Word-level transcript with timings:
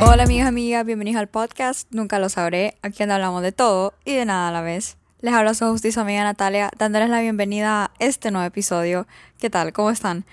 Hola 0.00 0.22
amigos 0.22 0.44
y 0.44 0.48
amigas, 0.48 0.86
bienvenidos 0.86 1.20
al 1.20 1.28
podcast 1.28 1.86
Nunca 1.90 2.18
lo 2.18 2.30
sabré, 2.30 2.78
aquí 2.80 3.00
donde 3.00 3.16
hablamos 3.16 3.42
de 3.42 3.52
todo 3.52 3.92
y 4.06 4.14
de 4.14 4.24
nada 4.24 4.48
a 4.48 4.52
la 4.52 4.62
vez. 4.62 4.96
Les 5.20 5.34
habla 5.34 5.52
su 5.52 5.66
justicia 5.66 6.00
amiga 6.00 6.22
Natalia, 6.22 6.70
dándoles 6.78 7.10
la 7.10 7.20
bienvenida 7.20 7.84
a 7.84 7.90
este 7.98 8.30
nuevo 8.30 8.46
episodio. 8.46 9.06
¿Qué 9.38 9.50
tal? 9.50 9.74
¿Cómo 9.74 9.90
están? 9.90 10.24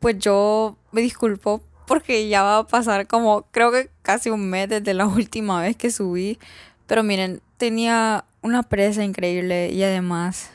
Pues 0.00 0.18
yo 0.18 0.76
me 0.90 1.02
disculpo 1.02 1.62
porque 1.86 2.28
ya 2.28 2.42
va 2.42 2.58
a 2.58 2.66
pasar 2.66 3.06
como 3.06 3.42
creo 3.52 3.70
que 3.70 3.90
casi 4.02 4.30
un 4.30 4.50
mes 4.50 4.68
desde 4.68 4.92
la 4.92 5.06
última 5.06 5.62
vez 5.62 5.76
que 5.76 5.92
subí. 5.92 6.40
Pero 6.88 7.04
miren, 7.04 7.42
tenía 7.58 8.24
una 8.40 8.64
presa 8.64 9.04
increíble 9.04 9.70
y 9.70 9.84
además 9.84 10.50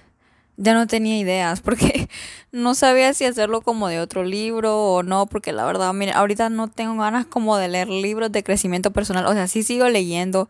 ya 0.58 0.74
no 0.74 0.88
tenía 0.88 1.18
ideas 1.18 1.62
porque 1.62 2.10
no 2.52 2.76
sabía 2.76 3.14
si 3.14 3.26
hacerlo 3.26 3.62
como 3.62 3.88
de 3.88 4.00
otro 4.00 4.24
libro 4.24 4.76
o 4.76 5.04
no, 5.04 5.28
porque 5.28 5.54
la 5.54 5.66
verdad, 5.66 5.94
miren, 5.94 6.16
ahorita 6.16 6.50
no 6.50 6.68
tengo 6.68 7.02
ganas 7.02 7.26
como 7.26 7.58
de 7.58 7.70
leer 7.70 7.90
libros 7.90 8.32
de 8.32 8.44
crecimiento 8.44 8.92
personal, 8.92 9.26
o 9.28 9.34
sea, 9.34 9.48
sí 9.48 9.64
sigo 9.64 9.88
leyendo. 9.88 10.50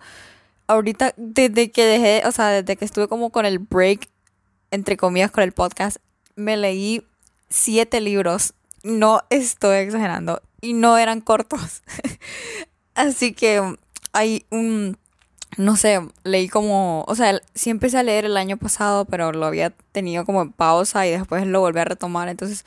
Ahorita, 0.67 1.13
desde 1.17 1.71
que 1.71 1.85
dejé, 1.85 2.23
o 2.25 2.31
sea, 2.31 2.49
desde 2.49 2.75
que 2.75 2.85
estuve 2.85 3.07
como 3.07 3.29
con 3.29 3.45
el 3.45 3.59
break, 3.59 4.09
entre 4.71 4.97
comillas, 4.97 5.31
con 5.31 5.43
el 5.43 5.53
podcast, 5.53 5.97
me 6.35 6.57
leí 6.57 7.05
siete 7.49 8.01
libros. 8.01 8.53
No 8.83 9.21
estoy 9.29 9.77
exagerando. 9.77 10.41
Y 10.59 10.73
no 10.73 10.97
eran 10.97 11.21
cortos. 11.21 11.83
Así 12.95 13.33
que 13.33 13.77
hay 14.11 14.45
un 14.49 14.97
no 15.55 15.75
sé, 15.75 16.01
leí 16.23 16.49
como, 16.49 17.03
o 17.07 17.15
sea, 17.15 17.39
sí 17.53 17.69
empecé 17.69 17.97
a 17.97 18.03
leer 18.03 18.25
el 18.25 18.37
año 18.37 18.57
pasado, 18.57 19.05
pero 19.05 19.31
lo 19.31 19.45
había 19.45 19.71
tenido 19.91 20.25
como 20.25 20.41
en 20.41 20.51
pausa 20.51 21.07
y 21.07 21.11
después 21.11 21.47
lo 21.47 21.61
volví 21.61 21.79
a 21.79 21.85
retomar. 21.85 22.27
Entonces, 22.29 22.65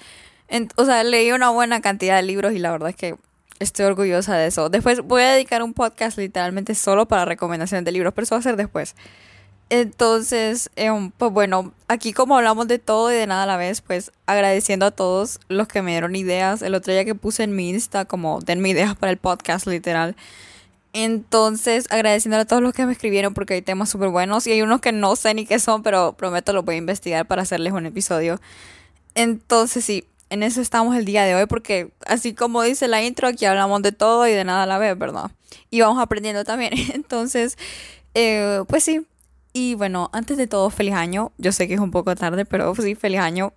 o 0.76 0.84
sea, 0.84 1.04
leí 1.04 1.30
una 1.32 1.50
buena 1.50 1.80
cantidad 1.80 2.16
de 2.16 2.22
libros 2.22 2.52
y 2.52 2.58
la 2.58 2.72
verdad 2.72 2.90
es 2.90 2.96
que 2.96 3.16
estoy 3.60 3.84
orgullosa 3.84 4.36
de 4.36 4.48
eso. 4.48 4.70
Después 4.70 5.00
voy 5.02 5.22
a 5.22 5.32
dedicar 5.32 5.62
un 5.62 5.74
podcast 5.74 6.18
literalmente 6.18 6.74
solo 6.74 7.06
para 7.06 7.24
recomendaciones 7.24 7.84
de 7.84 7.92
libros, 7.92 8.12
pero 8.14 8.24
eso 8.24 8.34
va 8.34 8.40
a 8.40 8.42
ser 8.42 8.56
después. 8.56 8.96
Entonces, 9.68 10.68
em, 10.74 11.12
pues 11.12 11.30
bueno, 11.30 11.72
aquí 11.86 12.12
como 12.12 12.36
hablamos 12.36 12.66
de 12.66 12.80
todo 12.80 13.12
y 13.12 13.14
de 13.14 13.26
nada 13.28 13.44
a 13.44 13.46
la 13.46 13.56
vez, 13.56 13.82
pues 13.82 14.10
agradeciendo 14.26 14.86
a 14.86 14.90
todos 14.90 15.38
los 15.48 15.68
que 15.68 15.80
me 15.80 15.92
dieron 15.92 16.16
ideas. 16.16 16.62
El 16.62 16.74
otro 16.74 16.92
día 16.92 17.04
que 17.04 17.14
puse 17.14 17.44
en 17.44 17.54
mi 17.54 17.70
Insta 17.70 18.04
como 18.04 18.40
denme 18.40 18.70
ideas 18.70 18.96
para 18.96 19.12
el 19.12 19.18
podcast 19.18 19.68
literal. 19.68 20.16
Entonces, 20.92 21.86
agradeciendo 21.90 22.38
a 22.38 22.44
todos 22.44 22.62
los 22.62 22.72
que 22.72 22.84
me 22.84 22.92
escribieron 22.92 23.32
porque 23.32 23.54
hay 23.54 23.62
temas 23.62 23.90
súper 23.90 24.08
buenos 24.08 24.46
y 24.46 24.52
hay 24.52 24.62
unos 24.62 24.80
que 24.80 24.92
no 24.92 25.14
sé 25.14 25.34
ni 25.34 25.46
qué 25.46 25.58
son, 25.58 25.82
pero 25.82 26.14
prometo 26.14 26.52
los 26.52 26.64
voy 26.64 26.76
a 26.76 26.78
investigar 26.78 27.26
para 27.26 27.42
hacerles 27.42 27.72
un 27.72 27.86
episodio. 27.86 28.40
Entonces, 29.14 29.84
sí, 29.84 30.04
en 30.30 30.42
eso 30.42 30.60
estamos 30.60 30.96
el 30.96 31.04
día 31.04 31.24
de 31.24 31.34
hoy 31.34 31.46
porque 31.46 31.90
así 32.06 32.34
como 32.34 32.62
dice 32.62 32.88
la 32.88 33.02
intro, 33.02 33.28
aquí 33.28 33.44
hablamos 33.44 33.82
de 33.82 33.92
todo 33.92 34.26
y 34.26 34.32
de 34.32 34.44
nada 34.44 34.64
a 34.64 34.66
la 34.66 34.78
vez, 34.78 34.98
¿verdad? 34.98 35.30
Y 35.70 35.80
vamos 35.80 36.02
aprendiendo 36.02 36.44
también. 36.44 36.72
Entonces, 36.94 37.56
eh, 38.14 38.62
pues 38.68 38.84
sí. 38.84 39.06
Y 39.52 39.74
bueno, 39.74 40.10
antes 40.12 40.36
de 40.36 40.46
todo, 40.46 40.70
feliz 40.70 40.94
año. 40.94 41.32
Yo 41.38 41.52
sé 41.52 41.66
que 41.66 41.74
es 41.74 41.80
un 41.80 41.90
poco 41.90 42.14
tarde, 42.14 42.44
pero 42.44 42.74
sí, 42.76 42.94
feliz 42.94 43.20
año. 43.20 43.52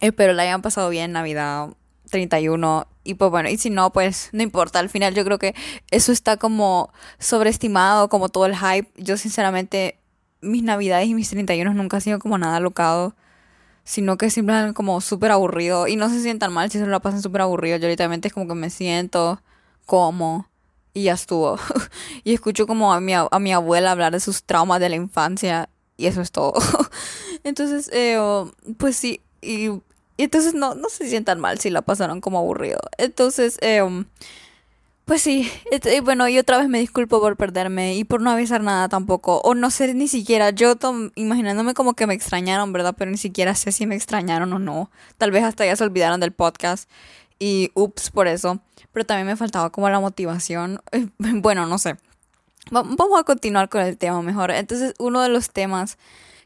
Espero 0.00 0.32
la 0.32 0.42
hayan 0.44 0.62
pasado 0.62 0.88
bien 0.88 1.12
Navidad 1.12 1.68
31 2.10 2.86
y 3.02 3.14
pues 3.14 3.30
bueno, 3.30 3.48
y 3.48 3.56
si 3.56 3.70
no, 3.70 3.90
pues 3.92 4.28
no 4.32 4.42
importa. 4.42 4.78
Al 4.78 4.88
final 4.88 5.14
yo 5.14 5.24
creo 5.24 5.38
que 5.38 5.54
eso 5.90 6.12
está 6.12 6.36
como 6.36 6.92
sobreestimado, 7.18 8.08
como 8.08 8.28
todo 8.28 8.46
el 8.46 8.56
hype. 8.56 8.90
Yo 8.96 9.16
sinceramente, 9.16 9.98
mis 10.40 10.62
navidades 10.62 11.08
y 11.08 11.14
mis 11.14 11.30
31 11.30 11.72
nunca 11.74 11.96
han 11.98 12.00
sido 12.02 12.18
como 12.18 12.38
nada 12.38 12.60
locado. 12.60 13.14
Sino 13.84 14.18
que 14.18 14.30
simplemente 14.30 14.74
como 14.74 15.00
súper 15.00 15.30
aburrido. 15.30 15.88
Y 15.88 15.96
no 15.96 16.10
se 16.10 16.20
sientan 16.20 16.52
mal 16.52 16.70
si 16.70 16.78
se 16.78 16.86
lo 16.86 17.00
pasan 17.00 17.22
súper 17.22 17.40
aburrido. 17.40 17.78
Yo 17.78 17.88
literalmente 17.88 18.28
es 18.28 18.34
como 18.34 18.46
que 18.46 18.54
me 18.54 18.70
siento 18.70 19.40
como 19.86 20.48
y 20.92 21.04
ya 21.04 21.14
estuvo. 21.14 21.58
y 22.24 22.34
escucho 22.34 22.66
como 22.66 22.92
a 22.92 23.00
mi, 23.00 23.14
a 23.14 23.38
mi 23.38 23.52
abuela 23.52 23.92
hablar 23.92 24.12
de 24.12 24.20
sus 24.20 24.42
traumas 24.44 24.80
de 24.80 24.88
la 24.90 24.96
infancia 24.96 25.68
y 25.96 26.06
eso 26.06 26.20
es 26.20 26.32
todo. 26.32 26.54
Entonces, 27.44 27.90
eh, 27.92 28.18
pues 28.78 28.96
sí, 28.96 29.20
y 29.42 29.70
y 30.20 30.24
entonces 30.24 30.52
no, 30.52 30.74
no 30.74 30.90
se 30.90 31.08
sientan 31.08 31.40
mal 31.40 31.60
si 31.60 31.70
la 31.70 31.80
pasaron 31.80 32.20
como 32.20 32.36
aburrido. 32.36 32.78
Entonces, 32.98 33.56
em, 33.62 34.04
pues 35.06 35.22
sí, 35.22 35.50
y 35.70 36.00
bueno, 36.00 36.28
y 36.28 36.38
otra 36.38 36.58
vez 36.58 36.68
me 36.68 36.78
disculpo 36.78 37.20
por 37.20 37.38
perderme 37.38 37.94
y 37.94 38.04
por 38.04 38.20
no 38.20 38.30
avisar 38.30 38.62
nada 38.62 38.90
tampoco. 38.90 39.40
O 39.44 39.54
no 39.54 39.70
sé 39.70 39.94
ni 39.94 40.08
siquiera, 40.08 40.50
yo 40.50 40.74
imaginándome 41.14 41.72
como 41.72 41.94
que 41.94 42.06
me 42.06 42.12
extrañaron, 42.12 42.70
¿verdad? 42.70 42.94
Pero 42.98 43.10
ni 43.10 43.16
siquiera 43.16 43.54
sé 43.54 43.72
si 43.72 43.86
me 43.86 43.94
extrañaron 43.94 44.52
o 44.52 44.58
no. 44.58 44.90
Tal 45.16 45.30
vez 45.30 45.42
hasta 45.42 45.64
ya 45.64 45.74
se 45.74 45.84
olvidaron 45.84 46.20
del 46.20 46.32
podcast 46.32 46.86
y 47.38 47.70
ups 47.72 48.10
por 48.10 48.28
eso. 48.28 48.60
Pero 48.92 49.06
también 49.06 49.26
me 49.26 49.36
faltaba 49.36 49.70
como 49.70 49.88
la 49.88 50.00
motivación. 50.00 50.82
Bueno, 51.18 51.64
no 51.64 51.78
sé. 51.78 51.96
Vamos 52.70 53.18
a 53.18 53.24
continuar 53.24 53.70
con 53.70 53.80
el 53.80 53.96
tema 53.96 54.20
mejor. 54.20 54.50
Entonces, 54.50 54.92
uno 54.98 55.22
de 55.22 55.30
los 55.30 55.48
temas 55.48 55.96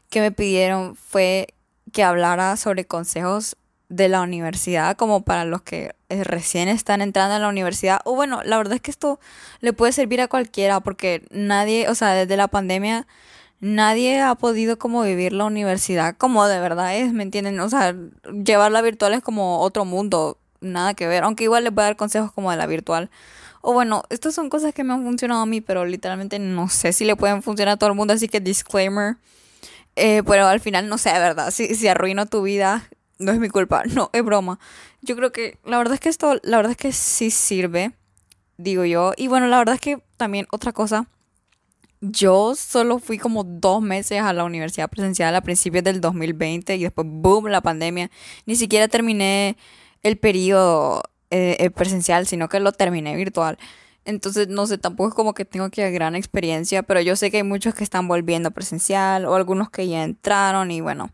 que 0.09 0.21
me 0.21 0.31
pidieron 0.31 0.95
fue 0.95 1.49
que 1.91 2.03
hablara 2.03 2.55
sobre 2.55 2.85
consejos 2.85 3.57
de 3.89 4.09
la 4.09 4.21
universidad 4.21 4.97
como 4.97 5.23
para 5.23 5.45
los 5.45 5.61
que 5.61 5.95
eh, 6.09 6.23
recién 6.23 6.67
están 6.69 7.01
entrando 7.01 7.35
en 7.35 7.41
la 7.41 7.49
universidad. 7.49 7.99
O 8.05 8.15
bueno, 8.15 8.41
la 8.43 8.57
verdad 8.57 8.75
es 8.75 8.81
que 8.81 8.91
esto 8.91 9.19
le 9.61 9.73
puede 9.73 9.91
servir 9.91 10.21
a 10.21 10.27
cualquiera 10.27 10.79
porque 10.79 11.25
nadie, 11.31 11.89
o 11.89 11.95
sea, 11.95 12.13
desde 12.13 12.37
la 12.37 12.47
pandemia 12.47 13.07
nadie 13.59 14.21
ha 14.21 14.35
podido 14.35 14.77
como 14.77 15.01
vivir 15.01 15.33
la 15.33 15.45
universidad 15.45 16.15
como 16.17 16.45
de 16.47 16.59
verdad 16.59 16.95
es, 16.97 17.13
¿me 17.13 17.23
entienden? 17.23 17.59
O 17.59 17.69
sea, 17.69 17.95
llevarla 18.43 18.81
virtual 18.81 19.13
es 19.13 19.23
como 19.23 19.61
otro 19.61 19.85
mundo, 19.85 20.37
nada 20.61 20.93
que 20.93 21.07
ver, 21.07 21.23
aunque 21.23 21.45
igual 21.45 21.63
les 21.63 21.73
voy 21.73 21.83
a 21.83 21.85
dar 21.85 21.95
consejos 21.95 22.31
como 22.31 22.51
de 22.51 22.57
la 22.57 22.67
virtual. 22.67 23.09
O 23.61 23.73
bueno, 23.73 24.03
estas 24.09 24.35
son 24.35 24.49
cosas 24.49 24.73
que 24.75 24.83
me 24.83 24.93
han 24.93 25.03
funcionado 25.03 25.41
a 25.41 25.45
mí, 25.47 25.59
pero 25.61 25.85
literalmente 25.85 26.37
no 26.37 26.69
sé 26.69 26.93
si 26.93 27.03
le 27.05 27.15
pueden 27.15 27.41
funcionar 27.41 27.73
a 27.73 27.77
todo 27.77 27.89
el 27.89 27.95
mundo, 27.95 28.13
así 28.13 28.27
que 28.27 28.39
disclaimer. 28.39 29.17
Eh, 29.95 30.21
pero 30.27 30.45
al 30.45 30.59
final 30.59 30.87
no 30.87 30.97
sé, 30.99 31.11
¿verdad? 31.13 31.51
Si, 31.51 31.73
si 31.73 31.87
arruino 31.87 32.27
tu 32.27 32.43
vida, 32.43 32.87
no 33.19 33.31
es 33.31 33.39
mi 33.39 33.49
culpa, 33.49 33.83
no, 33.93 34.09
es 34.13 34.23
broma. 34.23 34.59
Yo 35.01 35.15
creo 35.15 35.31
que 35.31 35.59
la 35.65 35.77
verdad 35.77 35.95
es 35.95 35.99
que 35.99 36.09
esto, 36.09 36.35
la 36.43 36.57
verdad 36.57 36.71
es 36.71 36.77
que 36.77 36.91
sí 36.91 37.31
sirve, 37.31 37.93
digo 38.57 38.85
yo. 38.85 39.13
Y 39.17 39.27
bueno, 39.27 39.47
la 39.47 39.57
verdad 39.57 39.75
es 39.75 39.81
que 39.81 40.01
también 40.17 40.47
otra 40.51 40.71
cosa, 40.71 41.07
yo 42.01 42.55
solo 42.55 42.99
fui 42.99 43.17
como 43.17 43.43
dos 43.43 43.81
meses 43.81 44.21
a 44.21 44.33
la 44.33 44.43
universidad 44.43 44.89
presencial 44.89 45.35
a 45.35 45.41
principios 45.41 45.83
del 45.83 46.01
2020 46.01 46.75
y 46.75 46.83
después, 46.83 47.07
boom, 47.09 47.47
la 47.47 47.61
pandemia. 47.61 48.11
Ni 48.45 48.55
siquiera 48.55 48.87
terminé 48.87 49.57
el 50.03 50.17
periodo 50.17 51.03
eh, 51.31 51.57
eh, 51.59 51.69
presencial, 51.71 52.27
sino 52.27 52.49
que 52.49 52.59
lo 52.59 52.71
terminé 52.71 53.15
virtual. 53.15 53.57
Entonces, 54.05 54.47
no 54.47 54.67
sé, 54.67 54.77
tampoco 54.77 55.09
es 55.09 55.15
como 55.15 55.33
que 55.33 55.45
tengo 55.45 55.69
que 55.71 55.89
gran 55.89 56.15
experiencia, 56.15 56.83
pero 56.83 57.01
yo 57.01 57.15
sé 57.15 57.31
que 57.31 57.37
hay 57.37 57.43
muchos 57.43 57.73
que 57.73 57.83
están 57.83 58.07
volviendo 58.07 58.51
presencial 58.51 59.25
o 59.25 59.33
algunos 59.33 59.69
que 59.71 59.87
ya 59.87 60.03
entraron 60.03 60.69
y 60.71 60.81
bueno. 60.81 61.11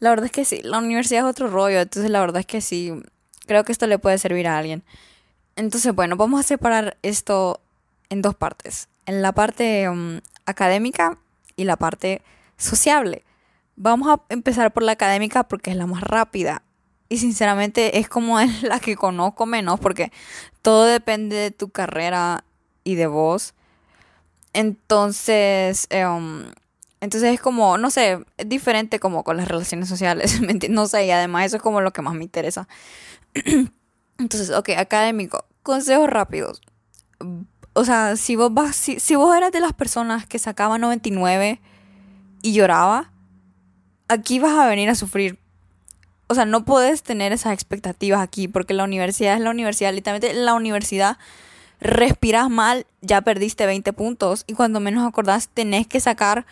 La 0.00 0.10
verdad 0.10 0.26
es 0.26 0.32
que 0.32 0.44
sí, 0.44 0.60
la 0.62 0.78
universidad 0.78 1.24
es 1.24 1.30
otro 1.30 1.48
rollo, 1.48 1.80
entonces 1.80 2.10
la 2.10 2.20
verdad 2.20 2.40
es 2.40 2.46
que 2.46 2.60
sí, 2.60 2.92
creo 3.46 3.64
que 3.64 3.72
esto 3.72 3.86
le 3.86 3.98
puede 3.98 4.18
servir 4.18 4.48
a 4.48 4.58
alguien. 4.58 4.82
Entonces, 5.56 5.94
bueno, 5.94 6.16
vamos 6.16 6.40
a 6.40 6.42
separar 6.42 6.96
esto 7.02 7.60
en 8.08 8.22
dos 8.22 8.34
partes, 8.34 8.88
en 9.04 9.20
la 9.20 9.32
parte 9.32 9.88
um, 9.88 10.20
académica 10.46 11.18
y 11.54 11.64
la 11.64 11.76
parte 11.76 12.22
sociable. 12.56 13.24
Vamos 13.76 14.08
a 14.08 14.22
empezar 14.30 14.72
por 14.72 14.82
la 14.82 14.92
académica 14.92 15.44
porque 15.44 15.70
es 15.70 15.76
la 15.76 15.86
más 15.86 16.02
rápida 16.02 16.62
y 17.10 17.18
sinceramente 17.18 17.98
es 17.98 18.08
como 18.08 18.38
la 18.62 18.80
que 18.80 18.96
conozco 18.96 19.44
menos 19.44 19.80
porque 19.80 20.12
todo 20.62 20.84
depende 20.84 21.36
de 21.36 21.50
tu 21.50 21.68
carrera 21.68 22.44
y 22.84 22.94
de 22.94 23.06
vos. 23.06 23.52
Entonces, 24.54 25.88
um, 25.92 26.44
entonces 27.00 27.32
es 27.32 27.40
como, 27.40 27.78
no 27.78 27.90
sé, 27.90 28.18
es 28.36 28.48
diferente 28.48 29.00
como 29.00 29.24
con 29.24 29.36
las 29.36 29.48
relaciones 29.48 29.88
sociales, 29.88 30.40
No 30.70 30.86
sé, 30.86 31.06
y 31.06 31.10
además 31.10 31.46
eso 31.46 31.56
es 31.56 31.62
como 31.62 31.80
lo 31.80 31.92
que 31.92 32.02
más 32.02 32.14
me 32.14 32.24
interesa. 32.24 32.68
Entonces, 34.18 34.50
ok, 34.50 34.70
académico, 34.76 35.44
consejos 35.62 36.08
rápidos. 36.10 36.60
O 37.72 37.84
sea, 37.84 38.16
si 38.16 38.36
vos 38.36 38.52
vas, 38.52 38.76
si, 38.76 39.00
si 39.00 39.16
vos 39.16 39.34
eras 39.34 39.50
de 39.52 39.60
las 39.60 39.72
personas 39.72 40.26
que 40.26 40.38
sacaba 40.38 40.76
99 40.76 41.60
y 42.42 42.52
lloraba, 42.52 43.10
aquí 44.08 44.38
vas 44.38 44.58
a 44.58 44.68
venir 44.68 44.90
a 44.90 44.94
sufrir. 44.94 45.38
O 46.26 46.34
sea, 46.34 46.44
no 46.44 46.64
puedes 46.64 47.02
tener 47.02 47.32
esas 47.32 47.54
expectativas 47.54 48.20
aquí 48.20 48.46
porque 48.46 48.74
la 48.74 48.84
universidad 48.84 49.34
es 49.34 49.40
la 49.40 49.50
universidad. 49.50 49.94
Literalmente, 49.94 50.34
la 50.34 50.54
universidad 50.54 51.16
respiras 51.80 52.50
mal, 52.50 52.86
ya 53.00 53.22
perdiste 53.22 53.64
20 53.64 53.92
puntos 53.94 54.44
y 54.46 54.52
cuando 54.52 54.80
menos 54.80 55.08
acordás 55.08 55.48
tenés 55.48 55.86
que 55.86 55.98
sacar 55.98 56.44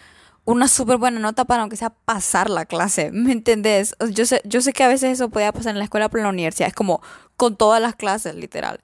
una 0.48 0.66
súper 0.66 0.96
buena 0.96 1.20
nota 1.20 1.44
para 1.44 1.60
aunque 1.60 1.76
sea 1.76 1.90
pasar 1.90 2.48
la 2.48 2.64
clase, 2.64 3.10
¿me 3.12 3.32
entendés? 3.32 3.94
Yo 4.10 4.24
sé, 4.24 4.40
yo 4.44 4.62
sé 4.62 4.72
que 4.72 4.82
a 4.82 4.88
veces 4.88 5.12
eso 5.12 5.28
puede 5.28 5.52
pasar 5.52 5.72
en 5.72 5.78
la 5.78 5.84
escuela, 5.84 6.08
pero 6.08 6.20
en 6.20 6.24
la 6.24 6.30
universidad 6.30 6.68
es 6.68 6.74
como 6.74 7.02
con 7.36 7.56
todas 7.56 7.82
las 7.82 7.94
clases, 7.96 8.34
literal. 8.34 8.80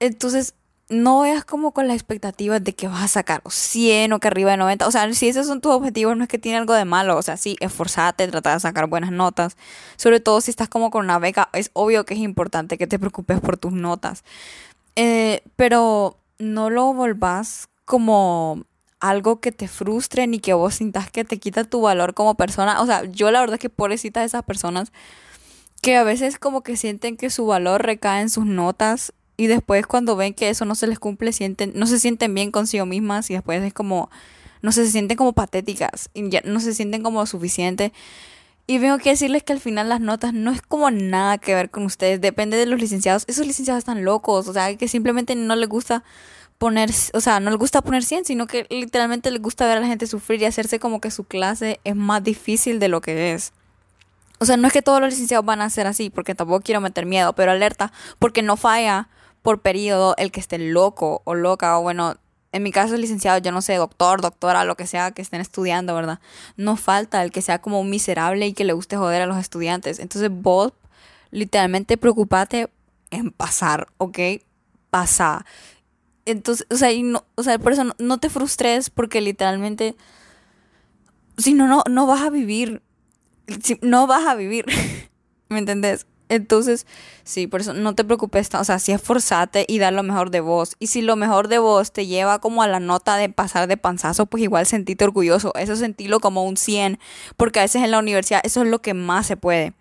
Entonces, 0.00 0.54
no 0.88 1.20
veas 1.20 1.44
como 1.44 1.72
con 1.72 1.86
las 1.86 1.94
expectativas 1.94 2.62
de 2.62 2.74
que 2.74 2.88
vas 2.88 3.04
a 3.04 3.08
sacar 3.08 3.40
100 3.48 4.12
o 4.12 4.20
que 4.20 4.28
arriba 4.28 4.50
de 4.50 4.56
90. 4.56 4.86
O 4.86 4.90
sea, 4.90 5.12
si 5.14 5.28
esos 5.28 5.46
son 5.46 5.60
tus 5.60 5.72
objetivos, 5.72 6.16
no 6.16 6.24
es 6.24 6.28
que 6.28 6.38
tiene 6.38 6.58
algo 6.58 6.74
de 6.74 6.84
malo. 6.84 7.16
O 7.16 7.22
sea, 7.22 7.36
sí, 7.36 7.56
esforzate, 7.60 8.26
trata 8.28 8.54
de 8.54 8.60
sacar 8.60 8.88
buenas 8.88 9.12
notas. 9.12 9.56
Sobre 9.96 10.20
todo 10.20 10.40
si 10.40 10.50
estás 10.50 10.68
como 10.68 10.90
con 10.90 11.04
una 11.04 11.18
beca, 11.18 11.48
es 11.52 11.70
obvio 11.72 12.04
que 12.04 12.14
es 12.14 12.20
importante 12.20 12.78
que 12.78 12.86
te 12.86 12.98
preocupes 12.98 13.40
por 13.40 13.56
tus 13.56 13.72
notas. 13.72 14.24
Eh, 14.96 15.42
pero 15.56 16.18
no 16.38 16.70
lo 16.70 16.92
volvás 16.92 17.68
como 17.84 18.64
algo 19.00 19.40
que 19.40 19.52
te 19.52 19.68
frustre 19.68 20.26
ni 20.26 20.38
que 20.38 20.54
vos 20.54 20.76
sintas 20.76 21.10
que 21.10 21.24
te 21.24 21.38
quita 21.38 21.64
tu 21.64 21.80
valor 21.80 22.14
como 22.14 22.34
persona. 22.34 22.80
O 22.80 22.86
sea, 22.86 23.04
yo 23.04 23.30
la 23.30 23.40
verdad 23.40 23.54
es 23.54 23.60
que 23.60 24.20
de 24.20 24.24
esas 24.24 24.42
personas 24.42 24.92
que 25.82 25.96
a 25.96 26.02
veces 26.02 26.38
como 26.38 26.62
que 26.62 26.76
sienten 26.76 27.16
que 27.16 27.30
su 27.30 27.46
valor 27.46 27.84
recae 27.84 28.22
en 28.22 28.30
sus 28.30 28.46
notas 28.46 29.12
y 29.36 29.46
después 29.46 29.86
cuando 29.86 30.16
ven 30.16 30.34
que 30.34 30.48
eso 30.48 30.64
no 30.64 30.74
se 30.74 30.86
les 30.86 30.98
cumple, 30.98 31.32
sienten, 31.32 31.72
no 31.74 31.86
se 31.86 31.98
sienten 31.98 32.34
bien 32.34 32.50
consigo 32.50 32.86
mismas 32.86 33.30
y 33.30 33.34
después 33.34 33.62
es 33.62 33.74
como, 33.74 34.10
no 34.62 34.72
se 34.72 34.90
sienten 34.90 35.16
como 35.16 35.32
patéticas 35.34 36.08
y 36.14 36.28
ya 36.30 36.40
no 36.44 36.60
se 36.60 36.74
sienten 36.74 37.02
como 37.02 37.26
suficientes. 37.26 37.92
Y 38.68 38.78
vengo 38.78 38.98
que 38.98 39.10
decirles 39.10 39.44
que 39.44 39.52
al 39.52 39.60
final 39.60 39.88
las 39.88 40.00
notas 40.00 40.32
no 40.32 40.50
es 40.50 40.60
como 40.60 40.90
nada 40.90 41.38
que 41.38 41.54
ver 41.54 41.70
con 41.70 41.84
ustedes, 41.84 42.20
depende 42.20 42.56
de 42.56 42.66
los 42.66 42.80
licenciados. 42.80 43.24
Esos 43.28 43.46
licenciados 43.46 43.78
están 43.78 44.04
locos, 44.04 44.48
o 44.48 44.52
sea, 44.52 44.74
que 44.76 44.88
simplemente 44.88 45.36
no 45.36 45.54
les 45.54 45.68
gusta 45.68 46.02
poner, 46.58 46.90
o 47.12 47.20
sea, 47.20 47.40
no 47.40 47.50
les 47.50 47.58
gusta 47.58 47.82
poner 47.82 48.04
100, 48.04 48.24
sino 48.24 48.46
que 48.46 48.66
literalmente 48.70 49.30
les 49.30 49.42
gusta 49.42 49.66
ver 49.66 49.78
a 49.78 49.80
la 49.80 49.86
gente 49.86 50.06
sufrir 50.06 50.40
y 50.42 50.46
hacerse 50.46 50.78
como 50.78 51.00
que 51.00 51.10
su 51.10 51.24
clase 51.24 51.80
es 51.84 51.96
más 51.96 52.22
difícil 52.22 52.78
de 52.78 52.88
lo 52.88 53.00
que 53.00 53.32
es. 53.32 53.52
O 54.38 54.44
sea, 54.44 54.56
no 54.56 54.66
es 54.66 54.72
que 54.72 54.82
todos 54.82 55.00
los 55.00 55.10
licenciados 55.10 55.46
van 55.46 55.60
a 55.60 55.70
ser 55.70 55.86
así, 55.86 56.10
porque 56.10 56.34
tampoco 56.34 56.60
quiero 56.62 56.80
meter 56.80 57.06
miedo, 57.06 57.32
pero 57.34 57.52
alerta, 57.52 57.92
porque 58.18 58.42
no 58.42 58.56
falla 58.56 59.08
por 59.42 59.60
periodo 59.60 60.14
el 60.18 60.32
que 60.32 60.40
esté 60.40 60.58
loco 60.58 61.22
o 61.24 61.34
loca, 61.34 61.78
o 61.78 61.82
bueno, 61.82 62.16
en 62.52 62.62
mi 62.62 62.72
caso 62.72 62.96
licenciado, 62.96 63.38
yo 63.38 63.52
no 63.52 63.62
sé, 63.62 63.74
doctor, 63.74 64.20
doctora, 64.20 64.64
lo 64.64 64.76
que 64.76 64.86
sea 64.86 65.10
que 65.10 65.22
estén 65.22 65.40
estudiando, 65.40 65.94
¿verdad? 65.94 66.20
No 66.56 66.76
falta 66.76 67.22
el 67.22 67.30
que 67.30 67.42
sea 67.42 67.60
como 67.60 67.80
un 67.80 67.90
miserable 67.90 68.46
y 68.46 68.54
que 68.54 68.64
le 68.64 68.72
guste 68.72 68.96
joder 68.96 69.22
a 69.22 69.26
los 69.26 69.38
estudiantes. 69.38 69.98
Entonces 69.98 70.30
vos 70.32 70.72
literalmente 71.30 71.96
preocupate 71.96 72.68
en 73.10 73.30
pasar, 73.30 73.88
¿ok? 73.98 74.18
Pasa. 74.90 75.44
Entonces, 76.26 76.66
o 76.70 76.76
sea, 76.76 76.90
no, 77.02 77.24
o 77.36 77.42
sea, 77.42 77.58
por 77.58 77.72
eso 77.72 77.84
no, 77.98 78.18
te 78.18 78.28
frustres 78.28 78.90
porque 78.90 79.20
literalmente, 79.20 79.96
si 81.38 81.54
no, 81.54 81.68
no, 81.68 81.84
no 81.88 82.06
vas 82.06 82.22
a 82.22 82.30
vivir. 82.30 82.82
No 83.80 84.06
vas 84.08 84.26
a 84.26 84.34
vivir. 84.34 84.66
¿Me 85.48 85.58
entendés? 85.58 86.06
Entonces, 86.28 86.86
sí, 87.22 87.46
por 87.46 87.60
eso 87.60 87.72
no 87.72 87.94
te 87.94 88.02
preocupes, 88.02 88.52
o 88.54 88.64
sea, 88.64 88.80
sí 88.80 88.90
esforzate 88.90 89.64
y 89.68 89.78
dar 89.78 89.92
lo 89.92 90.02
mejor 90.02 90.30
de 90.30 90.40
vos. 90.40 90.74
Y 90.80 90.88
si 90.88 91.00
lo 91.00 91.14
mejor 91.14 91.46
de 91.46 91.58
vos 91.58 91.92
te 91.92 92.06
lleva 92.06 92.40
como 92.40 92.62
a 92.62 92.68
la 92.68 92.80
nota 92.80 93.16
de 93.16 93.28
pasar 93.28 93.68
de 93.68 93.76
panzazo, 93.76 94.26
pues 94.26 94.42
igual 94.42 94.66
sentite 94.66 95.04
orgulloso. 95.04 95.52
Eso 95.54 95.76
sentirlo 95.76 96.18
como 96.18 96.44
un 96.44 96.56
100, 96.56 96.98
porque 97.36 97.60
a 97.60 97.62
veces 97.62 97.84
en 97.84 97.92
la 97.92 98.00
universidad 98.00 98.40
eso 98.42 98.62
es 98.62 98.68
lo 98.68 98.82
que 98.82 98.94
más 98.94 99.26
se 99.26 99.36
puede. 99.36 99.74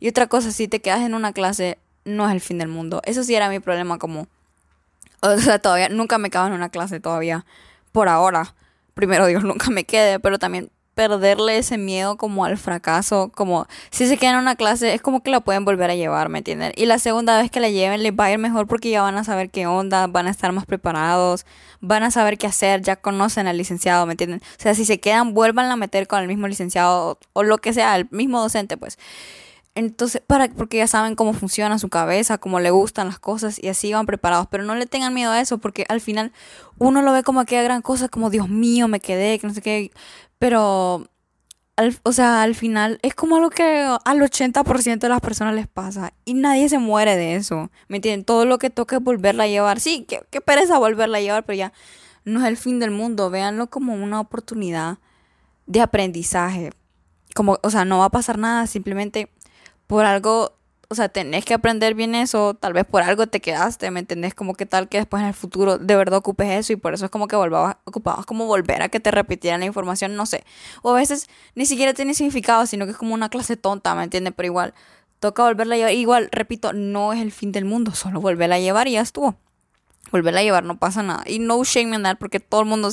Y 0.00 0.08
otra 0.08 0.26
cosa, 0.26 0.50
si 0.50 0.66
te 0.66 0.80
quedas 0.80 1.02
en 1.02 1.14
una 1.14 1.32
clase, 1.32 1.78
no 2.04 2.26
es 2.26 2.32
el 2.32 2.40
fin 2.40 2.58
del 2.58 2.68
mundo. 2.68 3.00
Eso 3.04 3.22
sí 3.22 3.34
era 3.36 3.48
mi 3.48 3.60
problema 3.60 3.98
como 3.98 4.26
o 5.24 5.38
sea, 5.38 5.58
todavía 5.58 5.88
nunca 5.88 6.18
me 6.18 6.30
quedo 6.30 6.46
en 6.46 6.52
una 6.52 6.68
clase 6.68 7.00
todavía. 7.00 7.44
Por 7.92 8.08
ahora. 8.08 8.54
Primero 8.94 9.26
Dios, 9.26 9.42
nunca 9.44 9.70
me 9.70 9.84
quede, 9.84 10.20
pero 10.20 10.38
también 10.38 10.70
perderle 10.94 11.58
ese 11.58 11.76
miedo 11.76 12.16
como 12.16 12.44
al 12.44 12.56
fracaso, 12.56 13.30
como 13.34 13.66
si 13.90 14.06
se 14.06 14.16
queda 14.16 14.30
en 14.32 14.36
una 14.36 14.54
clase 14.54 14.94
es 14.94 15.02
como 15.02 15.22
que 15.22 15.30
la 15.30 15.40
pueden 15.40 15.64
volver 15.64 15.90
a 15.90 15.94
llevar, 15.96 16.28
¿me 16.28 16.38
entienden? 16.38 16.72
Y 16.76 16.86
la 16.86 16.98
segunda 17.00 17.36
vez 17.36 17.50
que 17.50 17.60
la 17.60 17.68
lleven 17.68 18.02
les 18.02 18.12
va 18.12 18.26
a 18.26 18.32
ir 18.32 18.38
mejor 18.38 18.66
porque 18.68 18.90
ya 18.90 19.02
van 19.02 19.16
a 19.16 19.24
saber 19.24 19.50
qué 19.50 19.66
onda, 19.66 20.06
van 20.06 20.28
a 20.28 20.30
estar 20.30 20.52
más 20.52 20.66
preparados, 20.66 21.46
van 21.80 22.04
a 22.04 22.10
saber 22.10 22.38
qué 22.38 22.46
hacer, 22.46 22.80
ya 22.82 22.96
conocen 22.96 23.48
al 23.48 23.56
licenciado, 23.56 24.06
¿me 24.06 24.12
entienden? 24.12 24.40
O 24.40 24.62
sea, 24.62 24.74
si 24.74 24.84
se 24.84 25.00
quedan, 25.00 25.34
vuelvan 25.34 25.70
a 25.70 25.76
meter 25.76 26.06
con 26.06 26.20
el 26.20 26.28
mismo 26.28 26.46
licenciado 26.46 27.18
o 27.32 27.42
lo 27.42 27.58
que 27.58 27.72
sea, 27.72 27.96
el 27.96 28.06
mismo 28.10 28.40
docente, 28.40 28.76
pues. 28.76 28.98
Entonces, 29.76 30.22
para, 30.24 30.48
porque 30.48 30.76
ya 30.76 30.86
saben 30.86 31.16
cómo 31.16 31.32
funciona 31.32 31.78
su 31.78 31.88
cabeza, 31.88 32.38
cómo 32.38 32.60
le 32.60 32.70
gustan 32.70 33.08
las 33.08 33.18
cosas 33.18 33.62
y 33.62 33.68
así 33.68 33.92
van 33.92 34.06
preparados. 34.06 34.46
Pero 34.50 34.64
no 34.64 34.74
le 34.76 34.86
tengan 34.86 35.12
miedo 35.12 35.32
a 35.32 35.40
eso 35.40 35.58
porque 35.58 35.84
al 35.88 36.00
final 36.00 36.32
uno 36.78 37.02
lo 37.02 37.12
ve 37.12 37.22
como 37.24 37.40
aquella 37.40 37.62
gran 37.62 37.82
cosa, 37.82 38.08
como 38.08 38.30
Dios 38.30 38.48
mío, 38.48 38.86
me 38.86 39.00
quedé, 39.00 39.38
que 39.38 39.46
no 39.46 39.54
sé 39.54 39.62
qué. 39.62 39.90
Pero, 40.38 41.08
o 42.04 42.12
sea, 42.12 42.42
al 42.42 42.54
final 42.54 43.00
es 43.02 43.14
como 43.14 43.36
algo 43.36 43.50
que 43.50 43.84
al 44.04 44.20
80% 44.20 44.98
de 44.98 45.08
las 45.08 45.20
personas 45.20 45.54
les 45.54 45.66
pasa 45.66 46.12
y 46.24 46.34
nadie 46.34 46.68
se 46.68 46.78
muere 46.78 47.16
de 47.16 47.34
eso. 47.34 47.70
¿Me 47.88 47.96
entienden? 47.96 48.24
Todo 48.24 48.44
lo 48.44 48.58
que 48.58 48.70
toca 48.70 48.96
es 48.96 49.02
volverla 49.02 49.44
a 49.44 49.48
llevar. 49.48 49.80
Sí, 49.80 50.04
qué, 50.08 50.20
qué 50.30 50.40
pereza 50.40 50.78
volverla 50.78 51.18
a 51.18 51.20
llevar, 51.20 51.44
pero 51.44 51.56
ya 51.56 51.72
no 52.24 52.40
es 52.40 52.46
el 52.46 52.56
fin 52.56 52.78
del 52.78 52.92
mundo. 52.92 53.28
Véanlo 53.28 53.68
como 53.70 53.94
una 53.94 54.20
oportunidad 54.20 54.98
de 55.66 55.80
aprendizaje. 55.80 56.70
Como, 57.34 57.58
o 57.62 57.70
sea, 57.70 57.84
no 57.84 57.98
va 57.98 58.04
a 58.06 58.10
pasar 58.10 58.38
nada, 58.38 58.68
simplemente 58.68 59.30
por 59.86 60.04
algo, 60.04 60.56
o 60.88 60.94
sea, 60.94 61.08
tenés 61.08 61.44
que 61.44 61.54
aprender 61.54 61.94
bien 61.94 62.14
eso, 62.14 62.54
tal 62.54 62.72
vez 62.72 62.84
por 62.84 63.02
algo 63.02 63.26
te 63.26 63.40
quedaste, 63.40 63.90
¿me 63.90 64.00
entendés? 64.00 64.34
Como 64.34 64.54
que 64.54 64.66
tal 64.66 64.88
que 64.88 64.98
después 64.98 65.22
en 65.22 65.28
el 65.28 65.34
futuro 65.34 65.78
de 65.78 65.96
verdad 65.96 66.18
ocupes 66.18 66.48
eso 66.50 66.72
y 66.72 66.76
por 66.76 66.94
eso 66.94 67.06
es 67.06 67.10
como 67.10 67.28
que 67.28 67.36
volvabas, 67.36 67.76
ocupabas 67.84 68.26
como 68.26 68.46
volver 68.46 68.82
a 68.82 68.88
que 68.88 69.00
te 69.00 69.10
repitieran 69.10 69.60
la 69.60 69.66
información, 69.66 70.16
no 70.16 70.26
sé. 70.26 70.44
O 70.82 70.90
a 70.90 70.94
veces 70.94 71.28
ni 71.54 71.66
siquiera 71.66 71.94
tiene 71.94 72.14
significado, 72.14 72.66
sino 72.66 72.86
que 72.86 72.92
es 72.92 72.98
como 72.98 73.14
una 73.14 73.28
clase 73.28 73.56
tonta, 73.56 73.94
¿me 73.94 74.04
entiendes? 74.04 74.34
Pero 74.36 74.46
igual, 74.46 74.74
toca 75.24 75.42
volverla 75.44 75.74
a 75.74 75.78
llevar. 75.78 75.94
Igual, 75.94 76.28
repito, 76.32 76.72
no 76.72 77.12
es 77.12 77.20
el 77.22 77.32
fin 77.32 77.52
del 77.52 77.64
mundo, 77.64 77.92
solo 77.92 78.20
volverla 78.20 78.56
a 78.56 78.60
llevar 78.60 78.88
y 78.88 78.92
ya 78.92 79.00
estuvo. 79.00 79.36
Volverla 80.12 80.40
a 80.40 80.42
llevar, 80.42 80.64
no 80.64 80.78
pasa 80.78 81.02
nada. 81.02 81.24
Y 81.26 81.38
no 81.38 81.62
shame 81.64 81.96
en 81.96 82.02
that 82.02 82.18
porque 82.18 82.40
todo 82.40 82.60
el 82.60 82.66
mundo 82.66 82.90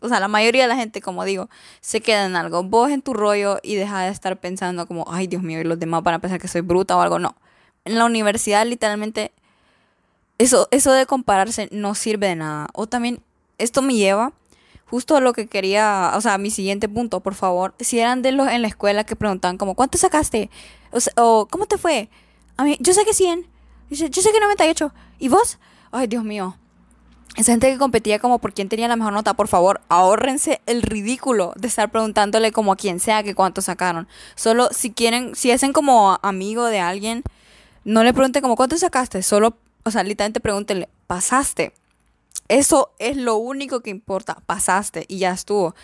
o 0.00 0.08
sea, 0.08 0.20
la 0.20 0.28
mayoría 0.28 0.62
de 0.62 0.68
la 0.68 0.76
gente, 0.76 1.00
como 1.00 1.24
digo, 1.24 1.48
se 1.80 2.00
queda 2.00 2.26
en 2.26 2.36
algo. 2.36 2.62
Vos 2.62 2.90
en 2.90 3.02
tu 3.02 3.14
rollo 3.14 3.58
y 3.62 3.74
deja 3.74 4.02
de 4.02 4.10
estar 4.10 4.38
pensando 4.40 4.86
como, 4.86 5.04
ay 5.08 5.26
Dios 5.26 5.42
mío, 5.42 5.60
y 5.60 5.64
los 5.64 5.78
demás 5.78 6.02
van 6.02 6.14
a 6.14 6.18
pensar 6.20 6.40
que 6.40 6.48
soy 6.48 6.60
bruta 6.60 6.96
o 6.96 7.00
algo. 7.00 7.18
No. 7.18 7.36
En 7.84 7.98
la 7.98 8.04
universidad, 8.04 8.66
literalmente, 8.66 9.32
eso, 10.38 10.68
eso 10.70 10.92
de 10.92 11.06
compararse 11.06 11.68
no 11.72 11.94
sirve 11.94 12.28
de 12.28 12.36
nada. 12.36 12.68
O 12.74 12.86
también, 12.86 13.22
esto 13.58 13.82
me 13.82 13.94
lleva 13.94 14.32
justo 14.86 15.16
a 15.16 15.20
lo 15.20 15.32
que 15.32 15.46
quería, 15.46 16.12
o 16.14 16.20
sea, 16.20 16.34
a 16.34 16.38
mi 16.38 16.50
siguiente 16.50 16.88
punto, 16.88 17.20
por 17.20 17.34
favor. 17.34 17.74
Si 17.80 17.98
eran 17.98 18.22
de 18.22 18.32
los 18.32 18.48
en 18.48 18.62
la 18.62 18.68
escuela 18.68 19.04
que 19.04 19.16
preguntaban 19.16 19.58
como, 19.58 19.74
¿cuánto 19.74 19.98
sacaste? 19.98 20.50
O, 21.16 21.48
¿cómo 21.50 21.66
te 21.66 21.78
fue? 21.78 22.10
A 22.56 22.64
mí, 22.64 22.76
yo 22.80 22.92
saqué 22.92 23.14
100. 23.14 23.46
Yo, 23.90 24.06
yo 24.06 24.22
saqué 24.22 24.40
98. 24.40 24.92
¿Y 25.18 25.28
vos? 25.28 25.58
Ay, 25.90 26.06
Dios 26.06 26.24
mío 26.24 26.56
esa 27.36 27.52
gente 27.52 27.70
que 27.70 27.78
competía 27.78 28.18
como 28.18 28.38
por 28.38 28.52
quién 28.52 28.68
tenía 28.68 28.88
la 28.88 28.96
mejor 28.96 29.14
nota, 29.14 29.34
por 29.34 29.48
favor, 29.48 29.80
ahórrense 29.88 30.60
el 30.66 30.82
ridículo 30.82 31.54
de 31.56 31.68
estar 31.68 31.90
preguntándole 31.90 32.52
como 32.52 32.72
a 32.72 32.76
quien 32.76 33.00
sea 33.00 33.22
que 33.22 33.34
cuánto 33.34 33.62
sacaron. 33.62 34.06
Solo 34.34 34.68
si 34.70 34.90
quieren, 34.90 35.34
si 35.34 35.50
hacen 35.50 35.72
como 35.72 36.18
amigo 36.22 36.66
de 36.66 36.80
alguien, 36.80 37.22
no 37.84 38.04
le 38.04 38.12
pregunten 38.12 38.42
como 38.42 38.56
cuánto 38.56 38.76
sacaste, 38.76 39.22
solo, 39.22 39.56
o 39.82 39.90
sea, 39.90 40.02
literalmente 40.02 40.40
pregúntenle, 40.40 40.88
pasaste. 41.06 41.72
Eso 42.48 42.90
es 42.98 43.16
lo 43.16 43.36
único 43.36 43.80
que 43.80 43.90
importa, 43.90 44.38
pasaste 44.44 45.06
y 45.08 45.18
ya 45.18 45.32
estuvo. 45.32 45.74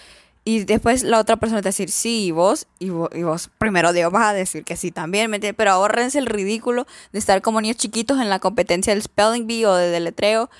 Y 0.45 0.65
después 0.65 1.03
la 1.03 1.19
otra 1.19 1.37
persona 1.37 1.61
te 1.61 1.67
va 1.67 1.69
a 1.69 1.73
decir, 1.73 1.91
sí, 1.91 2.27
y 2.27 2.31
vos, 2.31 2.67
y 2.79 2.89
vos, 2.89 3.51
primero 3.59 3.93
Dios 3.93 4.13
vas 4.13 4.29
a 4.29 4.33
decir 4.35 4.65
que 4.65 4.77
sí 4.77 4.91
también, 4.91 5.31
pero 5.57 5.71
ahórrense 5.71 6.19
el 6.19 6.27
ridículo 6.27 6.87
de 7.13 7.19
estar 7.19 7.41
como 7.43 7.61
niños 7.61 7.77
chiquitos 7.79 8.21
en 8.21 8.29
la 8.29 8.39
competencia 8.39 8.93
del 8.93 9.03
spelling 9.03 9.47
bee 9.47 9.67
o 9.67 9.75
de 9.75 9.91
deletreo 9.91 10.51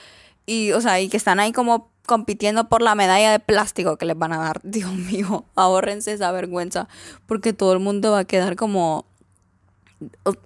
y, 0.49 0.73
o 0.73 0.81
sea, 0.81 0.99
y 1.01 1.09
que 1.09 1.19
están 1.19 1.41
ahí 1.41 1.53
como 1.53 1.91
compitiendo 2.07 2.71
por 2.71 2.81
la 2.81 2.95
medalla 2.95 3.31
de 3.31 3.39
plástico 3.39 3.99
que 3.99 4.07
les 4.07 4.19
van 4.19 4.33
a 4.33 4.39
dar. 4.39 4.61
Dios 4.65 4.93
mío, 4.95 5.45
ahórrense 5.55 6.13
esa 6.13 6.33
vergüenza, 6.33 6.89
porque 7.27 7.53
todo 7.53 7.75
el 7.75 7.81
mundo 7.81 8.13
va 8.13 8.21
a 8.21 8.25
quedar 8.25 8.57
como... 8.57 9.05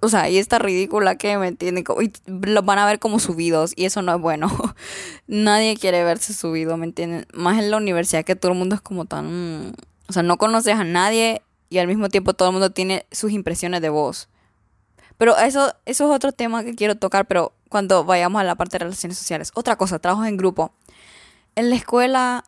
O, 0.01 0.09
sea, 0.09 0.29
y 0.29 0.39
esta 0.39 0.57
ridícula 0.57 1.15
que 1.15 1.37
me 1.37 1.47
entiende, 1.47 1.83
y 2.01 2.11
los 2.27 2.65
van 2.65 2.79
a 2.79 2.87
ver 2.87 2.97
como 2.97 3.19
subidos, 3.19 3.73
y 3.75 3.85
eso 3.85 4.01
no 4.01 4.15
es 4.15 4.19
bueno. 4.19 4.51
Nadie 5.27 5.77
quiere 5.77 6.03
verse 6.03 6.33
subido, 6.33 6.75
¿me 6.75 6.85
entienden? 6.85 7.27
Más 7.33 7.59
en 7.59 7.71
la 7.71 7.77
universidad 7.77 8.25
que 8.25 8.35
todo 8.35 8.51
el 8.51 8.57
mundo 8.57 8.75
es 8.75 8.81
como 8.81 9.05
tan... 9.05 9.75
O 10.09 10.13
sea, 10.13 10.23
no 10.23 10.37
conoces 10.37 10.75
a 10.75 10.83
nadie 10.83 11.43
y 11.69 11.77
al 11.77 11.87
mismo 11.87 12.09
tiempo 12.09 12.33
todo 12.33 12.49
el 12.49 12.53
mundo 12.53 12.71
tiene 12.71 13.05
sus 13.11 13.31
impresiones 13.31 13.81
de 13.81 13.89
vos. 13.89 14.27
Pero 15.23 15.37
eso, 15.37 15.73
eso 15.85 16.03
es 16.03 16.15
otro 16.17 16.33
tema 16.33 16.65
que 16.65 16.75
quiero 16.75 16.95
tocar, 16.95 17.25
pero 17.25 17.53
cuando 17.69 18.03
vayamos 18.03 18.41
a 18.41 18.43
la 18.43 18.55
parte 18.55 18.77
de 18.77 18.83
relaciones 18.83 19.17
sociales. 19.17 19.53
Otra 19.55 19.77
cosa, 19.77 19.97
trabajos 19.97 20.27
en 20.27 20.35
grupo. 20.35 20.73
En 21.55 21.69
la 21.69 21.77
escuela 21.77 22.43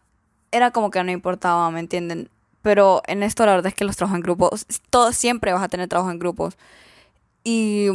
era 0.52 0.72
como 0.72 0.92
que 0.92 1.02
no 1.02 1.10
importaba, 1.10 1.72
¿me 1.72 1.80
entienden? 1.80 2.30
Pero 2.62 3.02
en 3.08 3.24
esto 3.24 3.46
la 3.46 3.54
verdad 3.54 3.68
es 3.68 3.76
que 3.76 3.86
los 3.86 3.96
trabajos 3.96 4.18
en 4.18 4.24
grupo, 4.24 4.50
todo, 4.90 5.14
siempre 5.14 5.54
vas 5.54 5.64
a 5.64 5.70
tener 5.70 5.88
trabajos 5.88 6.12
en 6.12 6.20
grupos. 6.20 6.58
Y 7.46 7.92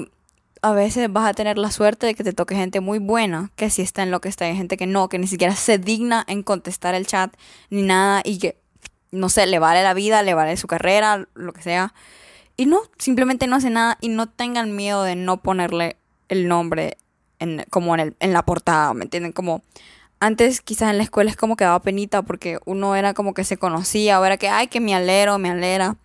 a 0.63 0.73
veces 0.73 1.13
vas 1.13 1.29
a 1.29 1.35
tener 1.35 1.59
la 1.59 1.71
suerte 1.71 2.07
de 2.07 2.15
que 2.15 2.25
te 2.25 2.33
toque 2.33 2.55
gente 2.55 2.81
muy 2.81 3.01
buena, 3.01 3.51
que 3.57 3.69
sí 3.69 3.83
está 3.83 4.03
en 4.03 4.11
lo 4.11 4.23
que 4.23 4.31
está, 4.31 4.47
hay 4.47 4.57
gente 4.57 4.79
que 4.79 4.87
no, 4.87 5.11
que 5.11 5.19
ni 5.19 5.27
siquiera 5.27 5.57
se 5.57 5.77
digna 5.77 6.25
en 6.27 6.43
contestar 6.43 6.95
el 6.95 7.07
chat 7.07 7.37
ni 7.69 7.83
nada 7.83 8.23
y 8.25 8.39
que, 8.39 8.57
no 9.11 9.29
sé, 9.29 9.45
le 9.45 9.59
vale 9.59 9.83
la 9.83 9.93
vida, 9.93 10.23
le 10.23 10.33
vale 10.33 10.57
su 10.57 10.69
carrera, 10.69 11.29
lo 11.35 11.53
que 11.53 11.61
sea. 11.61 11.93
Y 12.61 12.67
no, 12.67 12.83
simplemente 12.99 13.47
no 13.47 13.57
hace 13.57 13.71
nada 13.71 13.97
y 14.03 14.11
no 14.11 14.29
tengan 14.29 14.77
miedo 14.77 15.03
de 15.03 15.17
no 15.17 15.41
ponerle 15.41 15.97
el 16.29 16.47
nombre 16.47 16.99
en, 17.39 17.65
como 17.71 17.95
en, 17.95 18.01
el, 18.01 18.17
en 18.21 18.35
la 18.35 18.45
portada, 18.45 18.93
¿me 18.93 19.05
entienden? 19.05 19.33
Como 19.33 19.63
antes 20.19 20.61
quizás 20.61 20.91
en 20.91 20.99
la 20.99 21.05
escuela 21.05 21.31
es 21.31 21.39
como 21.39 21.57
que 21.57 21.65
daba 21.65 21.81
penita 21.81 22.21
porque 22.21 22.59
uno 22.67 22.97
era 22.97 23.15
como 23.15 23.33
que 23.33 23.45
se 23.45 23.57
conocía 23.57 24.21
o 24.21 24.27
era 24.27 24.37
que, 24.37 24.51
ay, 24.51 24.67
que 24.67 24.79
me 24.79 24.95
alero, 24.95 25.39
me 25.39 25.49
alera. 25.49 25.97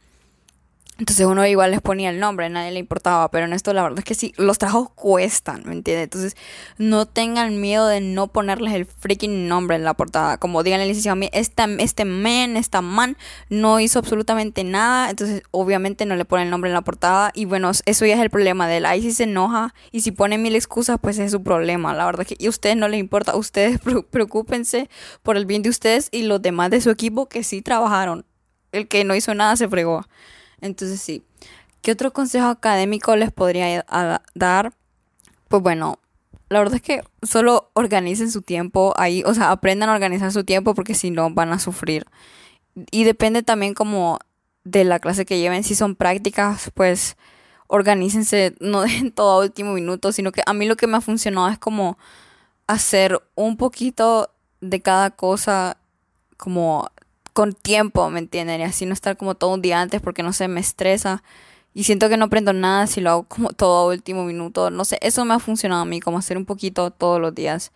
Entonces 0.97 1.25
uno 1.25 1.45
igual 1.45 1.71
les 1.71 1.81
ponía 1.81 2.09
el 2.09 2.21
nombre, 2.21 2.49
nadie 2.49 2.71
le 2.71 2.79
importaba, 2.79 3.29
pero 3.29 3.45
en 3.45 3.51
esto 3.51 3.73
la 3.73 3.83
verdad 3.83 3.99
es 3.99 4.05
que 4.05 4.15
sí, 4.15 4.33
los 4.37 4.57
trabajos 4.57 4.91
cuestan, 4.95 5.63
¿me 5.65 5.73
entiendes? 5.73 6.05
Entonces 6.05 6.37
no 6.77 7.05
tengan 7.05 7.59
miedo 7.59 7.87
de 7.87 7.99
no 7.99 8.27
ponerles 8.27 8.73
el 8.73 8.85
freaking 8.85 9.49
nombre 9.49 9.75
en 9.75 9.83
la 9.83 9.93
portada. 9.93 10.37
Como 10.37 10.63
digan 10.63 10.79
el 10.79 10.87
licenciado, 10.87 11.19
este, 11.33 11.63
este 11.79 12.05
man, 12.05 12.55
esta 12.55 12.81
man 12.81 13.17
no 13.49 13.81
hizo 13.81 13.99
absolutamente 13.99 14.63
nada, 14.63 15.09
entonces 15.09 15.43
obviamente 15.51 16.05
no 16.05 16.15
le 16.15 16.23
ponen 16.23 16.45
el 16.45 16.51
nombre 16.51 16.69
en 16.69 16.75
la 16.75 16.81
portada 16.81 17.31
y 17.33 17.43
bueno, 17.43 17.71
eso 17.85 18.05
ya 18.05 18.15
es 18.15 18.21
el 18.21 18.29
problema 18.29 18.65
de 18.65 18.77
él. 18.77 18.85
Ahí 18.85 19.01
si 19.01 19.11
se 19.11 19.23
enoja 19.23 19.73
y 19.91 19.99
si 19.99 20.11
pone 20.11 20.37
mil 20.37 20.55
excusas, 20.55 20.97
pues 21.01 21.19
es 21.19 21.31
su 21.31 21.43
problema. 21.43 21.93
La 21.93 22.05
verdad 22.05 22.21
es 22.21 22.27
que 22.27 22.35
y 22.39 22.47
a 22.47 22.49
ustedes 22.49 22.77
no 22.77 22.87
les 22.87 23.01
importa, 23.01 23.35
ustedes 23.35 23.79
preocúpense 24.11 24.89
por 25.23 25.35
el 25.35 25.45
bien 25.45 25.61
de 25.61 25.69
ustedes 25.69 26.07
y 26.11 26.23
los 26.23 26.41
demás 26.41 26.69
de 26.69 26.79
su 26.79 26.89
equipo 26.89 27.27
que 27.27 27.43
sí 27.43 27.61
trabajaron. 27.61 28.25
El 28.71 28.87
que 28.87 29.03
no 29.03 29.13
hizo 29.13 29.33
nada 29.33 29.57
se 29.57 29.67
fregó. 29.67 30.05
Entonces 30.65 30.99
sí, 30.99 31.23
¿qué 31.81 31.91
otro 31.91 32.11
consejo 32.11 32.47
académico 32.47 33.15
les 33.15 33.31
podría 33.31 33.85
dar? 34.33 34.73
Pues 35.47 35.61
bueno, 35.61 35.99
la 36.49 36.59
verdad 36.59 36.75
es 36.75 36.81
que 36.81 37.03
solo 37.21 37.69
organicen 37.73 38.31
su 38.31 38.41
tiempo 38.41 38.93
ahí, 38.97 39.23
o 39.25 39.33
sea, 39.33 39.51
aprendan 39.51 39.89
a 39.89 39.93
organizar 39.93 40.31
su 40.31 40.43
tiempo 40.43 40.73
porque 40.73 40.95
si 40.95 41.11
no 41.11 41.29
van 41.29 41.53
a 41.53 41.59
sufrir. 41.59 42.05
Y 42.91 43.03
depende 43.03 43.43
también 43.43 43.73
como 43.73 44.19
de 44.63 44.83
la 44.83 44.99
clase 44.99 45.25
que 45.25 45.37
lleven, 45.37 45.63
si 45.63 45.75
son 45.75 45.95
prácticas, 45.95 46.71
pues 46.73 47.15
organícense, 47.67 48.55
no 48.59 48.81
dejen 48.83 49.11
todo 49.11 49.39
a 49.39 49.43
último 49.43 49.73
minuto, 49.73 50.11
sino 50.11 50.31
que 50.31 50.41
a 50.45 50.53
mí 50.53 50.65
lo 50.65 50.75
que 50.75 50.87
me 50.87 50.97
ha 50.97 51.01
funcionado 51.01 51.49
es 51.49 51.59
como 51.59 51.97
hacer 52.67 53.21
un 53.35 53.57
poquito 53.57 54.31
de 54.61 54.81
cada 54.81 55.11
cosa 55.11 55.77
como 56.37 56.89
con 57.35 57.51
tiempo, 57.51 58.09
¿me 58.09 58.19
entienden? 58.19 58.61
Y 58.61 58.63
así 58.63 58.85
no 58.85 58.93
estar 58.93 59.17
como 59.17 59.35
todo 59.35 59.53
un 59.53 59.61
día 59.61 59.81
antes 59.81 59.99
porque 59.99 60.23
no 60.23 60.31
sé, 60.31 60.47
me 60.47 60.61
estresa. 60.61 61.21
Y 61.73 61.83
siento 61.83 62.07
que 62.07 62.15
no 62.15 62.25
aprendo 62.25 62.53
nada 62.53 62.87
si 62.87 63.01
lo 63.01 63.09
hago 63.09 63.23
como 63.27 63.49
todo 63.49 63.77
a 63.77 63.93
último 63.93 64.23
minuto. 64.23 64.71
No 64.71 64.85
sé, 64.85 64.97
eso 65.01 65.25
me 65.25 65.33
ha 65.33 65.39
funcionado 65.39 65.81
a 65.81 65.85
mí, 65.85 65.99
como 65.99 66.17
hacer 66.17 66.37
un 66.37 66.45
poquito 66.45 66.91
todos 66.91 67.19
los 67.19 67.35
días. 67.35 67.73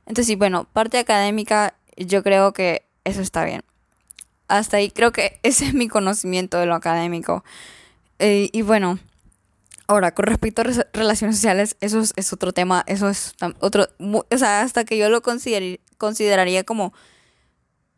Entonces, 0.00 0.26
sí, 0.26 0.36
bueno, 0.36 0.68
parte 0.74 0.98
académica, 0.98 1.74
yo 1.96 2.22
creo 2.22 2.52
que 2.52 2.84
eso 3.04 3.22
está 3.22 3.46
bien. 3.46 3.64
Hasta 4.46 4.76
ahí 4.76 4.90
creo 4.90 5.10
que 5.10 5.40
ese 5.42 5.64
es 5.64 5.72
mi 5.72 5.88
conocimiento 5.88 6.58
de 6.58 6.66
lo 6.66 6.74
académico. 6.74 7.44
Eh, 8.18 8.50
y 8.52 8.60
bueno, 8.60 8.98
ahora, 9.86 10.12
con 10.12 10.26
respecto 10.26 10.60
a 10.60 10.66
relaciones 10.92 11.36
sociales, 11.36 11.78
eso 11.80 12.02
es, 12.14 12.32
otro 12.34 12.52
tema, 12.52 12.84
eso 12.86 13.08
es 13.08 13.34
otro, 13.60 13.88
o 13.98 14.36
sea, 14.36 14.60
hasta 14.60 14.84
que 14.84 14.98
yo 14.98 15.08
lo 15.08 15.22
consideraría 15.22 16.64
como 16.64 16.92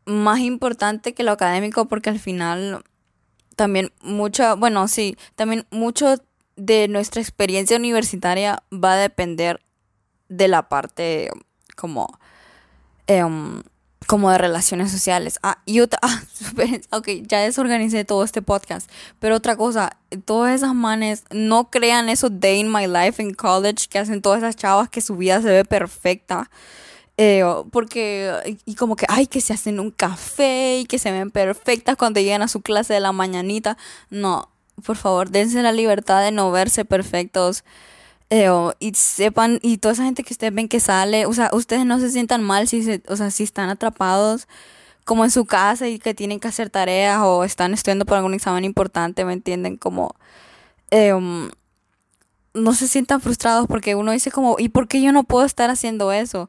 más 0.05 0.41
importante 0.41 1.15
que 1.15 1.23
lo 1.23 1.33
académico 1.33 1.87
porque 1.87 2.11
al 2.11 2.19
final 2.19 2.85
también 3.57 3.93
mucho, 4.03 4.57
bueno, 4.57 4.89
sí, 4.89 5.17
también 5.35 5.67
mucho 5.71 6.17
de 6.57 6.89
nuestra 6.89 7.21
experiencia 7.21 7.77
universitaria 7.77 8.63
va 8.73 8.95
a 8.95 8.97
depender 8.97 9.61
de 10.29 10.49
la 10.49 10.69
parte 10.69 11.31
como, 11.77 12.19
em, 13.07 13.63
como 14.07 14.31
de 14.31 14.39
relaciones 14.39 14.91
sociales. 14.91 15.39
Ah, 15.43 15.59
y 15.67 15.81
otra, 15.81 15.99
ah, 16.03 16.23
ok, 16.97 17.09
ya 17.27 17.41
desorganicé 17.41 18.05
todo 18.05 18.25
este 18.25 18.43
podcast, 18.43 18.91
pero 19.19 19.37
otra 19.37 19.57
cosa, 19.57 19.99
todas 20.25 20.55
esas 20.55 20.75
manes 20.75 21.25
no 21.31 21.71
crean 21.71 22.09
esos 22.09 22.41
day 22.41 22.61
in 22.61 22.71
my 22.71 22.87
life 22.87 23.23
in 23.23 23.35
college 23.35 23.89
que 23.89 23.99
hacen 23.99 24.23
todas 24.23 24.39
esas 24.39 24.57
chavas 24.57 24.89
que 24.89 25.01
su 25.01 25.17
vida 25.17 25.43
se 25.43 25.49
ve 25.49 25.65
perfecta. 25.65 26.51
Eh, 27.23 27.45
porque, 27.71 28.59
y 28.65 28.77
como 28.77 28.97
que, 28.97 29.05
ay, 29.11 29.27
que 29.27 29.43
se 29.43 29.53
hacen 29.53 29.79
un 29.79 29.91
café 29.91 30.79
y 30.79 30.87
que 30.87 30.99
se 30.99 31.13
ven 31.13 31.31
perfectas 31.31 31.97
cuando 31.97 32.19
llegan 32.19 32.41
a 32.41 32.49
su 32.49 32.63
clase 32.63 32.95
de 32.95 33.01
la 33.01 33.13
mañanita. 33.13 33.77
No, 34.09 34.49
por 34.87 34.97
favor, 34.97 35.29
dense 35.29 35.61
la 35.61 35.73
libertad 35.73 36.23
de 36.23 36.33
no 36.33 36.51
verse 36.51 36.87
perfectos. 36.87 37.63
Eh, 38.31 38.49
y 38.79 38.95
sepan, 38.95 39.59
y 39.61 39.77
toda 39.77 39.93
esa 39.93 40.05
gente 40.05 40.23
que 40.23 40.33
ustedes 40.33 40.55
ven 40.55 40.67
que 40.67 40.81
sale, 40.81 41.27
o 41.27 41.35
sea, 41.35 41.51
ustedes 41.53 41.85
no 41.85 42.01
se 42.01 42.11
sientan 42.11 42.43
mal 42.43 42.69
si, 42.69 42.83
se, 42.83 43.03
o 43.07 43.17
sea, 43.17 43.31
si 43.31 43.43
están 43.43 43.69
atrapados 43.69 44.49
como 45.05 45.25
en 45.25 45.31
su 45.31 45.45
casa 45.45 45.89
y 45.89 45.99
que 45.99 46.15
tienen 46.15 46.41
que 46.41 46.49
hacer 46.49 46.71
tareas 46.71 47.21
o 47.23 47.45
están 47.45 47.75
estudiando 47.75 48.07
por 48.07 48.17
algún 48.17 48.33
examen 48.33 48.65
importante, 48.65 49.27
¿me 49.27 49.35
entienden? 49.35 49.77
Como, 49.77 50.15
eh, 50.91 51.13
um, 51.13 51.51
no 52.55 52.73
se 52.75 52.89
sientan 52.89 53.21
frustrados 53.21 53.67
porque 53.67 53.95
uno 53.95 54.13
dice 54.13 54.31
como, 54.31 54.57
¿y 54.59 54.71
por 54.71 54.89
qué 54.89 55.03
yo 55.03 55.13
no 55.13 55.25
puedo 55.25 55.45
estar 55.45 55.69
haciendo 55.69 56.13
eso? 56.13 56.49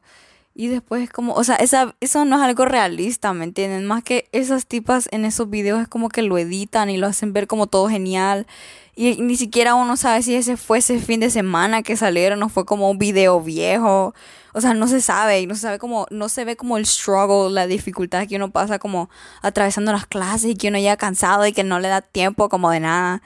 Y 0.54 0.68
después 0.68 1.02
es 1.02 1.10
como, 1.10 1.32
o 1.32 1.44
sea, 1.44 1.56
esa, 1.56 1.94
eso 2.00 2.26
no 2.26 2.36
es 2.36 2.42
algo 2.42 2.66
realista, 2.66 3.32
¿me 3.32 3.44
entienden? 3.44 3.86
Más 3.86 4.04
que 4.04 4.28
esas 4.32 4.66
tipas 4.66 5.08
en 5.10 5.24
esos 5.24 5.48
videos 5.48 5.80
es 5.80 5.88
como 5.88 6.10
que 6.10 6.20
lo 6.20 6.36
editan 6.36 6.90
y 6.90 6.98
lo 6.98 7.06
hacen 7.06 7.32
ver 7.32 7.46
como 7.46 7.68
todo 7.68 7.88
genial. 7.88 8.46
Y 8.94 9.16
ni 9.22 9.36
siquiera 9.36 9.74
uno 9.74 9.96
sabe 9.96 10.22
si 10.22 10.34
ese 10.34 10.58
fue 10.58 10.78
ese 10.78 10.98
fin 10.98 11.20
de 11.20 11.30
semana 11.30 11.82
que 11.82 11.96
salieron 11.96 12.42
o 12.42 12.50
fue 12.50 12.66
como 12.66 12.90
un 12.90 12.98
video 12.98 13.40
viejo. 13.40 14.14
O 14.52 14.60
sea, 14.60 14.74
no 14.74 14.88
se 14.88 15.00
sabe 15.00 15.40
y 15.40 15.46
no 15.46 15.54
se 15.54 15.62
sabe 15.62 15.78
como, 15.78 16.06
no 16.10 16.28
se 16.28 16.44
ve 16.44 16.56
como 16.56 16.76
el 16.76 16.84
struggle, 16.84 17.54
la 17.54 17.66
dificultad 17.66 18.28
que 18.28 18.36
uno 18.36 18.50
pasa 18.50 18.78
como 18.78 19.08
atravesando 19.40 19.92
las 19.92 20.06
clases 20.06 20.50
y 20.50 20.56
que 20.56 20.68
uno 20.68 20.78
ya 20.78 20.98
cansado 20.98 21.46
y 21.46 21.54
que 21.54 21.64
no 21.64 21.80
le 21.80 21.88
da 21.88 22.02
tiempo 22.02 22.50
como 22.50 22.70
de 22.70 22.80
nada. 22.80 23.22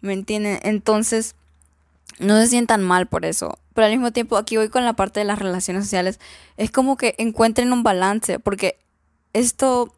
¿Me 0.00 0.12
entienden? 0.12 0.60
Entonces, 0.62 1.34
no 2.20 2.38
se 2.40 2.46
sientan 2.46 2.82
mal 2.82 3.06
por 3.06 3.24
eso. 3.24 3.58
Pero 3.74 3.86
al 3.86 3.92
mismo 3.92 4.12
tiempo, 4.12 4.36
aquí 4.36 4.56
voy 4.56 4.68
con 4.68 4.84
la 4.84 4.92
parte 4.92 5.20
de 5.20 5.26
las 5.26 5.38
relaciones 5.38 5.84
sociales. 5.84 6.20
Es 6.56 6.70
como 6.70 6.96
que 6.96 7.14
encuentren 7.18 7.72
un 7.72 7.82
balance, 7.82 8.38
porque 8.38 8.78
esto, 9.32 9.94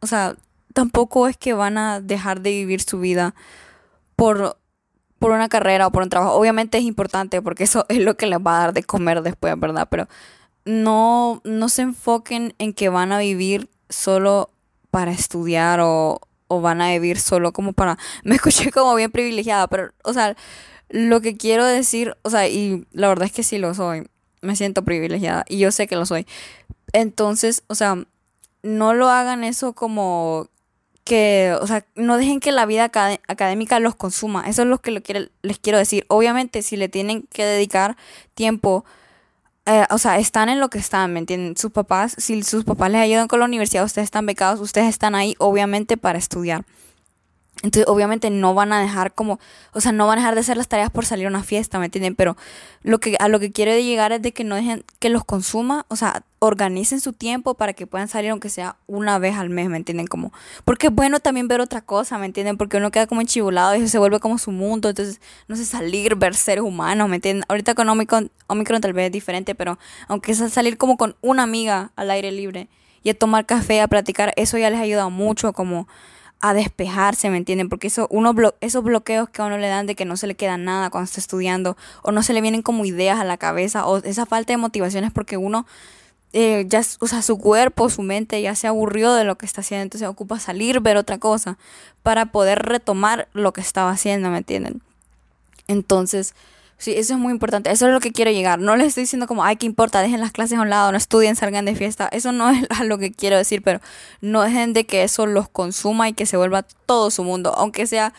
o 0.00 0.06
sea, 0.06 0.36
tampoco 0.72 1.28
es 1.28 1.36
que 1.36 1.54
van 1.54 1.78
a 1.78 2.00
dejar 2.00 2.40
de 2.40 2.50
vivir 2.50 2.82
su 2.82 2.98
vida 2.98 3.34
por, 4.16 4.58
por 5.18 5.30
una 5.30 5.48
carrera 5.48 5.86
o 5.86 5.92
por 5.92 6.02
un 6.02 6.08
trabajo. 6.08 6.34
Obviamente 6.34 6.78
es 6.78 6.84
importante 6.84 7.40
porque 7.42 7.64
eso 7.64 7.86
es 7.88 7.98
lo 7.98 8.16
que 8.16 8.26
les 8.26 8.38
va 8.38 8.56
a 8.56 8.60
dar 8.60 8.72
de 8.72 8.82
comer 8.82 9.22
después, 9.22 9.58
¿verdad? 9.58 9.88
Pero 9.90 10.08
no, 10.64 11.40
no 11.44 11.68
se 11.68 11.82
enfoquen 11.82 12.54
en 12.58 12.72
que 12.72 12.88
van 12.88 13.12
a 13.12 13.18
vivir 13.18 13.68
solo 13.88 14.50
para 14.90 15.12
estudiar 15.12 15.80
o, 15.80 16.20
o 16.48 16.60
van 16.60 16.82
a 16.82 16.90
vivir 16.90 17.20
solo 17.20 17.52
como 17.52 17.72
para... 17.72 17.98
Me 18.24 18.34
escuché 18.34 18.72
como 18.72 18.94
bien 18.94 19.10
privilegiada, 19.10 19.68
pero, 19.68 19.92
o 20.02 20.12
sea, 20.12 20.36
lo 20.88 21.20
que 21.20 21.36
quiero 21.36 21.64
decir, 21.64 22.16
o 22.22 22.30
sea, 22.30 22.48
y 22.48 22.86
la 22.92 23.08
verdad 23.08 23.26
es 23.26 23.32
que 23.32 23.42
sí 23.42 23.58
lo 23.58 23.74
soy, 23.74 24.06
me 24.40 24.56
siento 24.56 24.84
privilegiada 24.84 25.44
y 25.48 25.58
yo 25.58 25.70
sé 25.72 25.86
que 25.86 25.96
lo 25.96 26.06
soy. 26.06 26.26
Entonces, 26.92 27.62
o 27.68 27.74
sea, 27.74 28.04
no 28.62 28.94
lo 28.94 29.08
hagan 29.08 29.44
eso 29.44 29.72
como 29.72 30.48
que, 31.04 31.56
o 31.60 31.66
sea, 31.66 31.84
no 31.96 32.16
dejen 32.16 32.40
que 32.40 32.52
la 32.52 32.66
vida 32.66 32.84
académica 32.84 33.80
los 33.80 33.96
consuma. 33.96 34.44
Eso 34.48 34.62
es 34.62 34.68
lo 34.68 34.78
que 34.78 34.90
les 35.42 35.58
quiero 35.58 35.78
decir. 35.78 36.04
Obviamente, 36.08 36.62
si 36.62 36.76
le 36.76 36.88
tienen 36.88 37.22
que 37.32 37.44
dedicar 37.44 37.96
tiempo, 38.34 38.84
eh, 39.66 39.84
o 39.90 39.98
sea, 39.98 40.18
están 40.18 40.48
en 40.48 40.60
lo 40.60 40.70
que 40.70 40.78
están, 40.78 41.12
¿me 41.12 41.20
entienden? 41.20 41.56
Sus 41.56 41.72
papás, 41.72 42.14
si 42.18 42.42
sus 42.42 42.64
papás 42.64 42.90
les 42.90 43.00
ayudan 43.00 43.28
con 43.28 43.40
la 43.40 43.46
universidad, 43.46 43.84
ustedes 43.84 44.06
están 44.06 44.26
becados, 44.26 44.60
ustedes 44.60 44.88
están 44.88 45.14
ahí, 45.14 45.34
obviamente, 45.38 45.96
para 45.96 46.18
estudiar. 46.18 46.64
Entonces, 47.62 47.84
obviamente 47.86 48.28
no 48.28 48.54
van 48.54 48.72
a 48.72 48.80
dejar 48.80 49.14
como, 49.14 49.38
o 49.72 49.80
sea, 49.80 49.92
no 49.92 50.06
van 50.08 50.18
a 50.18 50.22
dejar 50.22 50.34
de 50.34 50.40
hacer 50.40 50.56
las 50.56 50.68
tareas 50.68 50.90
por 50.90 51.06
salir 51.06 51.26
a 51.26 51.28
una 51.28 51.44
fiesta, 51.44 51.78
¿me 51.78 51.86
entienden? 51.86 52.16
Pero 52.16 52.36
lo 52.82 52.98
que, 52.98 53.16
a 53.20 53.28
lo 53.28 53.38
que 53.38 53.52
quiero 53.52 53.72
llegar 53.72 54.10
es 54.12 54.20
de 54.20 54.32
que 54.32 54.42
no 54.42 54.56
dejen 54.56 54.84
que 54.98 55.08
los 55.08 55.24
consuma, 55.24 55.86
o 55.88 55.94
sea, 55.94 56.24
organicen 56.40 57.00
su 57.00 57.12
tiempo 57.12 57.54
para 57.54 57.72
que 57.72 57.86
puedan 57.86 58.08
salir 58.08 58.32
aunque 58.32 58.48
sea 58.48 58.76
una 58.88 59.20
vez 59.20 59.36
al 59.36 59.48
mes, 59.48 59.68
¿me 59.68 59.76
entienden? 59.76 60.08
Como, 60.08 60.32
porque 60.64 60.88
es 60.88 60.92
bueno 60.92 61.20
también 61.20 61.46
ver 61.46 61.60
otra 61.60 61.80
cosa, 61.82 62.18
¿me 62.18 62.26
entienden? 62.26 62.56
Porque 62.56 62.78
uno 62.78 62.90
queda 62.90 63.06
como 63.06 63.20
enchibulado 63.20 63.76
y 63.76 63.86
se 63.86 63.98
vuelve 63.98 64.18
como 64.18 64.38
su 64.38 64.50
mundo, 64.50 64.88
entonces, 64.88 65.20
no 65.46 65.54
sé, 65.54 65.64
salir, 65.64 66.16
ver 66.16 66.34
seres 66.34 66.64
humanos, 66.64 67.08
¿me 67.08 67.16
entienden? 67.16 67.44
Ahorita 67.48 67.76
con 67.76 67.88
Omicron, 67.88 68.32
Omicron 68.48 68.80
tal 68.80 68.92
vez 68.92 69.06
es 69.06 69.12
diferente, 69.12 69.54
pero 69.54 69.78
aunque 70.08 70.34
sea 70.34 70.48
salir 70.48 70.76
como 70.76 70.96
con 70.96 71.14
una 71.20 71.44
amiga 71.44 71.92
al 71.94 72.10
aire 72.10 72.32
libre 72.32 72.68
y 73.04 73.10
a 73.10 73.14
tomar 73.14 73.46
café, 73.46 73.80
a 73.80 73.86
platicar, 73.86 74.32
eso 74.36 74.58
ya 74.58 74.68
les 74.68 74.80
ayuda 74.80 75.08
mucho 75.08 75.52
como 75.52 75.86
a 76.42 76.54
despejarse, 76.54 77.30
¿me 77.30 77.36
entienden? 77.36 77.68
Porque 77.68 77.86
eso, 77.86 78.08
uno 78.10 78.34
esos 78.60 78.82
bloqueos 78.82 79.30
que 79.30 79.40
a 79.40 79.46
uno 79.46 79.58
le 79.58 79.68
dan 79.68 79.86
de 79.86 79.94
que 79.94 80.04
no 80.04 80.16
se 80.16 80.26
le 80.26 80.34
queda 80.34 80.56
nada 80.58 80.90
cuando 80.90 81.04
está 81.04 81.20
estudiando, 81.20 81.76
o 82.02 82.10
no 82.10 82.22
se 82.24 82.32
le 82.32 82.40
vienen 82.40 82.62
como 82.62 82.84
ideas 82.84 83.20
a 83.20 83.24
la 83.24 83.36
cabeza, 83.36 83.86
o 83.86 83.98
esa 83.98 84.26
falta 84.26 84.52
de 84.52 84.56
motivación 84.56 85.04
es 85.04 85.12
porque 85.12 85.36
uno 85.36 85.66
eh, 86.32 86.64
ya, 86.66 86.82
o 86.98 87.06
sea, 87.06 87.22
su 87.22 87.38
cuerpo, 87.38 87.88
su 87.90 88.02
mente 88.02 88.42
ya 88.42 88.56
se 88.56 88.66
aburrió 88.66 89.12
de 89.14 89.22
lo 89.22 89.38
que 89.38 89.46
está 89.46 89.60
haciendo, 89.60 89.84
entonces 89.84 90.08
ocupa 90.08 90.40
salir, 90.40 90.80
ver 90.80 90.96
otra 90.96 91.18
cosa, 91.18 91.58
para 92.02 92.26
poder 92.26 92.58
retomar 92.58 93.28
lo 93.34 93.52
que 93.52 93.60
estaba 93.60 93.92
haciendo, 93.92 94.28
¿me 94.30 94.38
entienden? 94.38 94.82
Entonces, 95.68 96.34
Sí, 96.82 96.94
eso 96.96 97.14
es 97.14 97.20
muy 97.20 97.30
importante. 97.30 97.70
Eso 97.70 97.86
es 97.86 97.92
lo 97.92 98.00
que 98.00 98.10
quiero 98.10 98.32
llegar. 98.32 98.58
No 98.58 98.74
les 98.74 98.88
estoy 98.88 99.04
diciendo 99.04 99.28
como, 99.28 99.44
ay, 99.44 99.54
¿qué 99.54 99.66
importa? 99.66 100.02
Dejen 100.02 100.18
las 100.18 100.32
clases 100.32 100.58
a 100.58 100.62
un 100.62 100.68
lado, 100.68 100.90
no 100.90 100.98
estudien, 100.98 101.36
salgan 101.36 101.64
de 101.64 101.76
fiesta. 101.76 102.08
Eso 102.10 102.32
no 102.32 102.50
es 102.50 102.66
lo 102.84 102.98
que 102.98 103.12
quiero 103.12 103.36
decir, 103.36 103.62
pero 103.62 103.80
no 104.20 104.42
dejen 104.42 104.72
de 104.72 104.84
que 104.84 105.04
eso 105.04 105.26
los 105.26 105.48
consuma 105.48 106.08
y 106.08 106.12
que 106.12 106.26
se 106.26 106.36
vuelva 106.36 106.64
todo 106.64 107.12
su 107.12 107.22
mundo. 107.22 107.54
Aunque 107.56 107.86
sea 107.86 108.12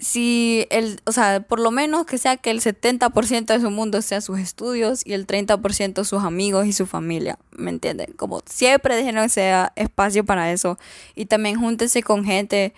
si 0.00 0.66
el, 0.70 1.00
o 1.04 1.12
sea, 1.12 1.42
por 1.42 1.60
lo 1.60 1.70
menos 1.70 2.06
que 2.06 2.18
sea 2.18 2.36
que 2.36 2.50
el 2.50 2.60
70% 2.60 3.44
de 3.44 3.60
su 3.60 3.70
mundo 3.70 4.02
sea 4.02 4.20
sus 4.20 4.40
estudios 4.40 5.06
y 5.06 5.12
el 5.12 5.28
30% 5.28 6.02
sus 6.02 6.24
amigos 6.24 6.66
y 6.66 6.72
su 6.72 6.86
familia, 6.86 7.38
¿me 7.52 7.70
entienden? 7.70 8.12
Como 8.16 8.42
siempre 8.46 8.96
dejen 8.96 9.14
que 9.14 9.28
sea 9.28 9.72
espacio 9.76 10.24
para 10.24 10.50
eso 10.50 10.76
y 11.14 11.26
también 11.26 11.60
júntense 11.60 12.02
con 12.02 12.24
gente 12.24 12.74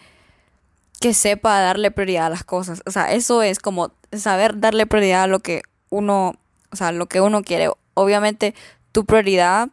que 1.02 1.14
sepa 1.14 1.60
darle 1.60 1.90
prioridad 1.90 2.26
a 2.26 2.30
las 2.30 2.44
cosas. 2.44 2.80
O 2.86 2.92
sea, 2.92 3.12
eso 3.12 3.42
es 3.42 3.58
como 3.58 3.92
saber 4.12 4.60
darle 4.60 4.86
prioridad 4.86 5.24
a 5.24 5.26
lo 5.26 5.40
que 5.40 5.62
uno, 5.90 6.36
o 6.70 6.76
sea, 6.76 6.92
lo 6.92 7.06
que 7.06 7.20
uno 7.20 7.42
quiere. 7.42 7.70
Obviamente 7.94 8.54
tu 8.92 9.04
prioridad, 9.04 9.68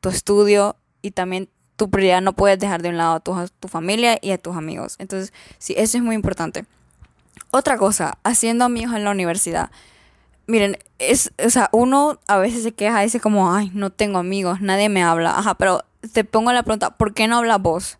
tu 0.00 0.08
estudio 0.08 0.76
y 1.02 1.12
también 1.12 1.48
tu 1.76 1.88
prioridad 1.88 2.20
no 2.20 2.32
puedes 2.32 2.58
dejar 2.58 2.82
de 2.82 2.88
un 2.88 2.96
lado 2.96 3.14
a 3.14 3.20
tu, 3.20 3.68
familia 3.68 4.18
y 4.20 4.32
a 4.32 4.38
tus 4.38 4.56
amigos. 4.56 4.96
Entonces, 4.98 5.32
sí, 5.58 5.74
eso 5.76 5.98
es 5.98 6.02
muy 6.02 6.16
importante. 6.16 6.64
Otra 7.52 7.78
cosa, 7.78 8.18
haciendo 8.24 8.64
amigos 8.64 8.96
en 8.96 9.04
la 9.04 9.12
universidad. 9.12 9.70
Miren, 10.48 10.78
es, 10.98 11.32
o 11.44 11.50
sea, 11.50 11.68
uno 11.70 12.18
a 12.26 12.38
veces 12.38 12.64
se 12.64 12.72
queja 12.72 13.00
dice 13.02 13.20
como, 13.20 13.54
ay, 13.54 13.70
no 13.72 13.90
tengo 13.90 14.18
amigos, 14.18 14.60
nadie 14.60 14.88
me 14.88 15.04
habla. 15.04 15.38
Ajá, 15.38 15.54
pero 15.54 15.84
te 16.12 16.24
pongo 16.24 16.52
la 16.52 16.64
pregunta, 16.64 16.90
¿por 16.90 17.14
qué 17.14 17.28
no 17.28 17.36
hablas 17.36 17.62
vos? 17.62 17.98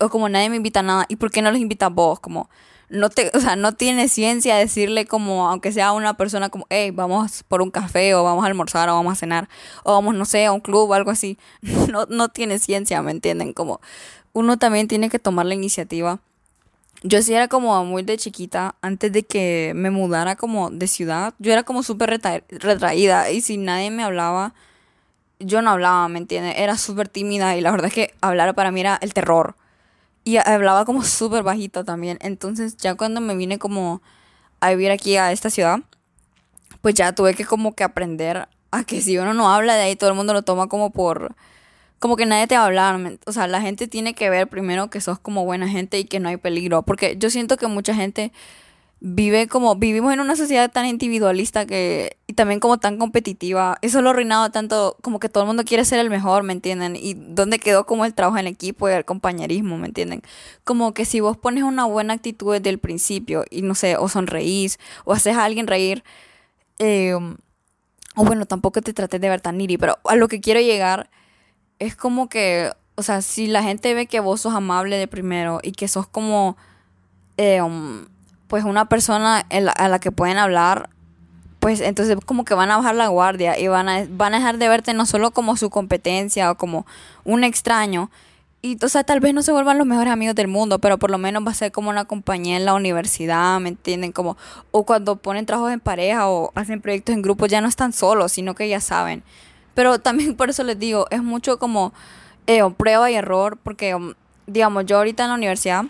O 0.00 0.08
como 0.08 0.28
nadie 0.28 0.50
me 0.50 0.56
invita 0.56 0.80
a 0.80 0.82
nada, 0.82 1.06
¿y 1.08 1.16
por 1.16 1.30
qué 1.30 1.42
no 1.42 1.50
los 1.50 1.60
invitas 1.60 1.92
vos? 1.92 2.20
Como, 2.20 2.48
no 2.88 3.10
te, 3.10 3.30
o 3.34 3.40
sea, 3.40 3.56
no 3.56 3.74
tiene 3.74 4.08
ciencia 4.08 4.56
decirle 4.56 5.06
como, 5.06 5.48
aunque 5.48 5.72
sea 5.72 5.92
una 5.92 6.16
persona 6.16 6.48
como, 6.48 6.66
hey, 6.70 6.90
vamos 6.92 7.44
por 7.48 7.62
un 7.62 7.70
café, 7.70 8.14
o 8.14 8.24
vamos 8.24 8.44
a 8.44 8.48
almorzar, 8.48 8.88
o 8.88 8.94
vamos 8.94 9.12
a 9.12 9.16
cenar, 9.16 9.48
o 9.84 9.92
vamos, 9.92 10.14
no 10.14 10.24
sé, 10.24 10.46
a 10.46 10.52
un 10.52 10.60
club 10.60 10.90
o 10.90 10.94
algo 10.94 11.10
así. 11.10 11.38
No, 11.90 12.06
no 12.06 12.28
tiene 12.28 12.58
ciencia, 12.58 13.00
¿me 13.02 13.10
entienden? 13.10 13.52
Como, 13.52 13.80
uno 14.32 14.58
también 14.58 14.88
tiene 14.88 15.08
que 15.10 15.18
tomar 15.18 15.46
la 15.46 15.54
iniciativa 15.54 16.20
yo 17.02 17.22
sí 17.22 17.34
era 17.34 17.48
como 17.48 17.84
muy 17.84 18.02
de 18.02 18.16
chiquita, 18.16 18.74
antes 18.82 19.12
de 19.12 19.22
que 19.22 19.72
me 19.76 19.90
mudara 19.90 20.36
como 20.36 20.70
de 20.70 20.86
ciudad, 20.86 21.34
yo 21.38 21.52
era 21.52 21.62
como 21.62 21.82
súper 21.82 22.20
retraída 22.50 23.30
y 23.30 23.40
si 23.40 23.58
nadie 23.58 23.90
me 23.90 24.02
hablaba, 24.02 24.54
yo 25.38 25.62
no 25.62 25.70
hablaba, 25.70 26.08
¿me 26.08 26.18
entiendes? 26.18 26.54
Era 26.58 26.76
súper 26.78 27.08
tímida 27.08 27.56
y 27.56 27.60
la 27.60 27.70
verdad 27.70 27.88
es 27.88 27.94
que 27.94 28.14
hablar 28.20 28.54
para 28.54 28.70
mí 28.70 28.80
era 28.80 28.98
el 29.00 29.12
terror. 29.14 29.54
Y 30.26 30.38
hablaba 30.38 30.84
como 30.84 31.04
súper 31.04 31.44
bajito 31.44 31.84
también. 31.84 32.18
Entonces 32.20 32.76
ya 32.76 32.96
cuando 32.96 33.20
me 33.20 33.36
vine 33.36 33.60
como 33.60 34.02
a 34.58 34.70
vivir 34.70 34.90
aquí 34.90 35.16
a 35.16 35.30
esta 35.30 35.50
ciudad, 35.50 35.78
pues 36.82 36.96
ya 36.96 37.12
tuve 37.12 37.34
que 37.34 37.44
como 37.44 37.76
que 37.76 37.84
aprender 37.84 38.48
a 38.72 38.82
que 38.82 39.00
si 39.02 39.16
uno 39.18 39.34
no 39.34 39.48
habla 39.48 39.76
de 39.76 39.82
ahí, 39.82 39.94
todo 39.94 40.10
el 40.10 40.16
mundo 40.16 40.32
lo 40.32 40.42
toma 40.42 40.66
como 40.66 40.90
por 40.90 41.36
como 42.00 42.16
que 42.16 42.26
nadie 42.26 42.48
te 42.48 42.56
va 42.56 42.62
a 42.62 42.66
hablar. 42.66 43.18
O 43.24 43.32
sea, 43.32 43.46
la 43.46 43.60
gente 43.60 43.86
tiene 43.86 44.14
que 44.14 44.28
ver 44.28 44.48
primero 44.48 44.90
que 44.90 45.00
sos 45.00 45.20
como 45.20 45.44
buena 45.44 45.68
gente 45.68 45.96
y 46.00 46.04
que 46.06 46.18
no 46.18 46.28
hay 46.28 46.38
peligro. 46.38 46.82
Porque 46.82 47.16
yo 47.16 47.30
siento 47.30 47.56
que 47.56 47.68
mucha 47.68 47.94
gente 47.94 48.32
vive 49.08 49.46
como, 49.46 49.76
vivimos 49.76 50.12
en 50.12 50.18
una 50.18 50.34
sociedad 50.34 50.68
tan 50.68 50.84
individualista 50.84 51.64
que, 51.64 52.16
y 52.26 52.32
también 52.32 52.58
como 52.58 52.78
tan 52.78 52.98
competitiva. 52.98 53.78
Eso 53.80 54.02
lo 54.02 54.10
ha 54.10 54.50
tanto, 54.50 54.96
como 55.00 55.20
que 55.20 55.28
todo 55.28 55.44
el 55.44 55.46
mundo 55.46 55.62
quiere 55.64 55.84
ser 55.84 56.00
el 56.00 56.10
mejor, 56.10 56.42
¿me 56.42 56.52
entienden? 56.52 56.96
Y 56.96 57.14
dónde 57.14 57.60
quedó 57.60 57.86
como 57.86 58.04
el 58.04 58.14
trabajo 58.14 58.38
en 58.38 58.48
equipo 58.48 58.88
y 58.88 58.92
el 58.92 59.04
compañerismo, 59.04 59.78
¿me 59.78 59.86
entienden? 59.86 60.22
Como 60.64 60.92
que 60.92 61.04
si 61.04 61.20
vos 61.20 61.36
pones 61.36 61.62
una 61.62 61.84
buena 61.84 62.14
actitud 62.14 62.52
desde 62.54 62.68
el 62.68 62.78
principio 62.78 63.44
y 63.48 63.62
no 63.62 63.76
sé, 63.76 63.96
o 63.96 64.08
sonreís, 64.08 64.80
o 65.04 65.12
haces 65.12 65.36
a 65.36 65.44
alguien 65.44 65.68
reír, 65.68 66.02
eh, 66.80 67.14
o 67.14 68.24
bueno, 68.24 68.44
tampoco 68.46 68.82
te 68.82 68.92
trates 68.92 69.20
de 69.20 69.28
ver 69.28 69.40
tan 69.40 69.56
niri, 69.56 69.78
pero 69.78 69.98
a 70.04 70.16
lo 70.16 70.26
que 70.26 70.40
quiero 70.40 70.58
llegar 70.60 71.10
es 71.78 71.94
como 71.94 72.28
que, 72.28 72.72
o 72.96 73.02
sea, 73.02 73.22
si 73.22 73.46
la 73.46 73.62
gente 73.62 73.94
ve 73.94 74.06
que 74.06 74.18
vos 74.18 74.40
sos 74.40 74.54
amable 74.54 74.96
de 74.96 75.06
primero 75.06 75.60
y 75.62 75.72
que 75.72 75.86
sos 75.86 76.08
como, 76.08 76.56
eh, 77.36 77.62
um, 77.62 78.06
pues 78.48 78.64
una 78.64 78.88
persona 78.88 79.46
a 79.48 79.88
la 79.88 79.98
que 79.98 80.12
pueden 80.12 80.38
hablar, 80.38 80.90
pues 81.60 81.80
entonces 81.80 82.16
como 82.24 82.44
que 82.44 82.54
van 82.54 82.70
a 82.70 82.76
bajar 82.76 82.94
la 82.94 83.08
guardia 83.08 83.58
y 83.58 83.68
van 83.68 83.88
a, 83.88 84.06
van 84.08 84.34
a 84.34 84.38
dejar 84.38 84.58
de 84.58 84.68
verte 84.68 84.94
no 84.94 85.06
solo 85.06 85.32
como 85.32 85.56
su 85.56 85.70
competencia 85.70 86.50
o 86.50 86.56
como 86.56 86.86
un 87.24 87.44
extraño, 87.44 88.10
y, 88.62 88.84
o 88.84 88.88
sea, 88.88 89.04
tal 89.04 89.20
vez 89.20 89.32
no 89.32 89.42
se 89.42 89.52
vuelvan 89.52 89.78
los 89.78 89.86
mejores 89.86 90.12
amigos 90.12 90.34
del 90.34 90.48
mundo, 90.48 90.80
pero 90.80 90.98
por 90.98 91.10
lo 91.10 91.18
menos 91.18 91.46
va 91.46 91.52
a 91.52 91.54
ser 91.54 91.70
como 91.70 91.90
una 91.90 92.04
compañía 92.04 92.56
en 92.56 92.64
la 92.64 92.74
universidad, 92.74 93.60
¿me 93.60 93.68
entienden? 93.68 94.10
Como, 94.10 94.36
o 94.72 94.84
cuando 94.84 95.16
ponen 95.16 95.46
trabajos 95.46 95.72
en 95.72 95.78
pareja 95.78 96.28
o 96.28 96.50
hacen 96.56 96.80
proyectos 96.80 97.14
en 97.14 97.22
grupo, 97.22 97.46
ya 97.46 97.60
no 97.60 97.68
están 97.68 97.92
solos, 97.92 98.32
sino 98.32 98.54
que 98.56 98.68
ya 98.68 98.80
saben. 98.80 99.22
Pero 99.74 100.00
también 100.00 100.34
por 100.36 100.50
eso 100.50 100.64
les 100.64 100.78
digo, 100.78 101.06
es 101.10 101.22
mucho 101.22 101.58
como 101.58 101.92
eh, 102.48 102.62
prueba 102.76 103.08
y 103.10 103.14
error, 103.14 103.58
porque, 103.62 103.94
um, 103.94 104.14
digamos, 104.46 104.84
yo 104.86 104.96
ahorita 104.96 105.24
en 105.24 105.28
la 105.28 105.36
universidad, 105.36 105.84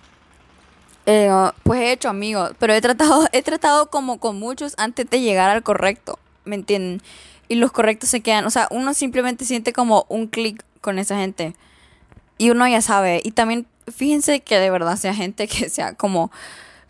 eh, 1.06 1.30
pues 1.62 1.80
he 1.80 1.92
hecho 1.92 2.08
amigos, 2.08 2.52
pero 2.58 2.74
he 2.74 2.80
tratado, 2.80 3.26
he 3.32 3.42
tratado 3.42 3.90
como 3.90 4.18
con 4.18 4.38
muchos 4.38 4.74
antes 4.76 5.08
de 5.08 5.20
llegar 5.20 5.50
al 5.50 5.62
correcto, 5.62 6.18
¿me 6.44 6.56
entienden? 6.56 7.00
Y 7.48 7.54
los 7.54 7.70
correctos 7.70 8.10
se 8.10 8.20
quedan, 8.20 8.44
o 8.44 8.50
sea, 8.50 8.66
uno 8.70 8.92
simplemente 8.92 9.44
siente 9.44 9.72
como 9.72 10.04
un 10.08 10.26
clic 10.26 10.64
con 10.80 10.98
esa 10.98 11.16
gente. 11.16 11.54
Y 12.38 12.50
uno 12.50 12.66
ya 12.68 12.82
sabe. 12.82 13.22
Y 13.24 13.30
también 13.30 13.66
fíjense 13.94 14.40
que 14.40 14.58
de 14.58 14.70
verdad 14.70 14.96
sea 14.96 15.14
gente 15.14 15.48
que 15.48 15.68
sea 15.68 15.94
como 15.94 16.30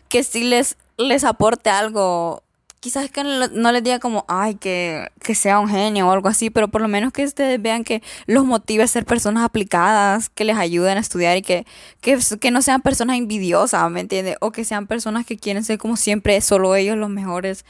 que 0.09 0.23
sí 0.23 0.43
les, 0.43 0.77
les 0.97 1.23
aporte 1.23 1.69
algo 1.69 2.43
quizás 2.87 3.11
que 3.11 3.21
no, 3.21 3.71
les 3.73 3.83
diga 3.83 3.99
como, 3.99 4.23
ay, 4.29 4.55
que, 4.55 5.11
sea 5.35 5.59
un 5.59 5.67
genio 5.67 6.07
o 6.07 6.11
algo 6.11 6.29
así, 6.29 6.49
pero 6.49 6.69
por 6.69 6.79
lo 6.79 6.87
menos 6.87 7.11
que 7.11 7.25
ustedes 7.25 7.61
vean 7.61 7.83
que 7.83 8.01
los 8.27 8.45
motive 8.45 8.83
a 8.83 8.87
ser 8.87 9.03
personas 9.03 9.43
aplicadas, 9.43 10.29
que 10.29 10.45
les 10.45 10.55
ayuden 10.55 10.97
a 10.97 11.01
estudiar 11.01 11.35
y 11.35 11.41
que, 11.41 11.65
que, 11.99 12.17
que 12.39 12.49
no 12.49 12.61
sean 12.61 12.81
personas 12.81 13.17
envidiosas, 13.17 13.91
¿me 13.91 13.99
entiendes? 13.99 14.37
O 14.39 14.53
que 14.53 14.63
sean 14.63 14.87
personas 14.87 15.25
que 15.25 15.35
quieren 15.35 15.65
ser 15.65 15.77
como 15.77 15.97
siempre, 15.97 16.39
solo 16.39 16.75
ellos 16.77 16.95
los 16.95 17.09
mejores. 17.09 17.65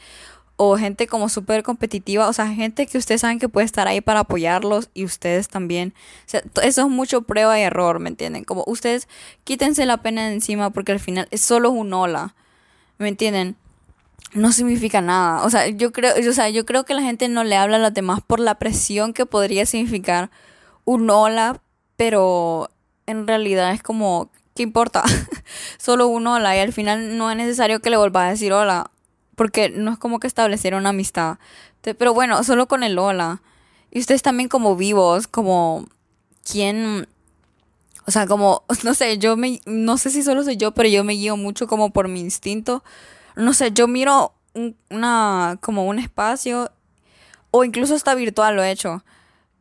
O 0.54 0.76
gente 0.76 1.08
como 1.08 1.28
súper 1.28 1.64
competitiva, 1.64 2.28
o 2.28 2.32
sea, 2.32 2.46
gente 2.46 2.86
que 2.86 2.96
ustedes 2.96 3.22
saben 3.22 3.40
que 3.40 3.48
puede 3.48 3.64
estar 3.64 3.88
ahí 3.88 4.00
para 4.00 4.20
apoyarlos 4.20 4.88
y 4.94 5.04
ustedes 5.04 5.48
también. 5.48 5.94
Eso 6.62 6.82
es 6.82 6.88
mucho 6.88 7.22
prueba 7.22 7.58
y 7.58 7.62
error, 7.62 7.98
¿me 7.98 8.08
entienden? 8.08 8.44
Como 8.44 8.62
ustedes 8.68 9.08
quítense 9.42 9.84
la 9.84 9.96
pena 9.96 10.28
de 10.28 10.34
encima 10.34 10.70
porque 10.70 10.92
al 10.92 11.00
final 11.00 11.26
es 11.32 11.40
solo 11.40 11.70
un 11.70 11.92
hola, 11.92 12.36
¿me 12.98 13.08
entienden? 13.08 13.56
No 14.32 14.52
significa 14.52 15.00
nada. 15.00 15.44
O 15.44 15.50
sea, 15.50 15.68
yo 15.68 15.92
creo, 15.92 16.14
o 16.28 16.32
sea, 16.32 16.50
yo 16.50 16.66
creo 16.66 16.84
que 16.84 16.94
la 16.94 17.02
gente 17.02 17.28
no 17.28 17.44
le 17.44 17.56
habla 17.56 17.76
a 17.76 17.80
los 17.80 17.94
demás 17.94 18.20
por 18.26 18.40
la 18.40 18.56
presión 18.56 19.12
que 19.12 19.26
podría 19.26 19.66
significar 19.66 20.30
un 20.84 21.08
hola, 21.10 21.60
pero 21.96 22.70
en 23.06 23.26
realidad 23.26 23.72
es 23.72 23.82
como, 23.82 24.30
¿qué 24.54 24.62
importa? 24.62 25.02
Solo 25.78 26.08
un 26.08 26.26
hola 26.26 26.56
y 26.56 26.60
al 26.60 26.72
final 26.72 27.16
no 27.16 27.30
es 27.30 27.36
necesario 27.36 27.80
que 27.80 27.90
le 27.90 27.96
vuelva 27.96 28.26
a 28.26 28.30
decir 28.30 28.52
hola, 28.52 28.90
porque 29.34 29.70
no 29.70 29.92
es 29.92 29.98
como 29.98 30.20
que 30.20 30.26
establecer 30.26 30.74
una 30.74 30.90
amistad. 30.90 31.38
Pero 31.80 32.12
bueno, 32.12 32.42
solo 32.44 32.66
con 32.68 32.82
el 32.82 32.98
hola. 32.98 33.40
Y 33.90 34.00
ustedes 34.00 34.22
también 34.22 34.48
como 34.48 34.76
vivos, 34.76 35.26
como 35.26 35.86
quién 36.50 37.08
o 38.06 38.10
sea, 38.10 38.26
como 38.26 38.64
no 38.84 38.94
sé, 38.94 39.18
yo 39.18 39.36
me 39.36 39.60
no 39.66 39.98
sé 39.98 40.10
si 40.10 40.22
solo 40.22 40.42
soy 40.42 40.56
yo, 40.56 40.72
pero 40.72 40.88
yo 40.88 41.04
me 41.04 41.14
guío 41.14 41.36
mucho 41.36 41.66
como 41.66 41.90
por 41.90 42.08
mi 42.08 42.20
instinto 42.20 42.82
no 43.38 43.52
sé, 43.54 43.70
yo 43.72 43.86
miro 43.86 44.34
una, 44.90 45.58
como 45.60 45.86
un 45.86 45.98
espacio, 45.98 46.70
o 47.50 47.64
incluso 47.64 47.94
hasta 47.94 48.14
virtual 48.14 48.56
lo 48.56 48.62
he 48.62 48.70
hecho, 48.70 49.04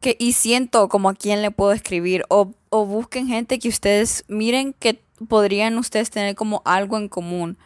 que, 0.02 0.16
y 0.20 0.34
siento 0.34 0.90
como 0.90 1.10
a 1.10 1.14
quién 1.14 1.42
le 1.42 1.52
puedo 1.52 1.72
escribir, 1.72 2.24
o, 2.30 2.54
o 2.70 2.86
busquen 2.86 3.28
gente 3.28 3.60
que 3.60 3.70
ustedes 3.70 4.26
miren 4.28 4.74
que 4.74 5.00
podrían 5.28 5.78
ustedes 5.78 6.10
tener 6.10 6.36
como 6.36 6.62
algo 6.66 6.98
en 6.98 7.08
común, 7.08 7.58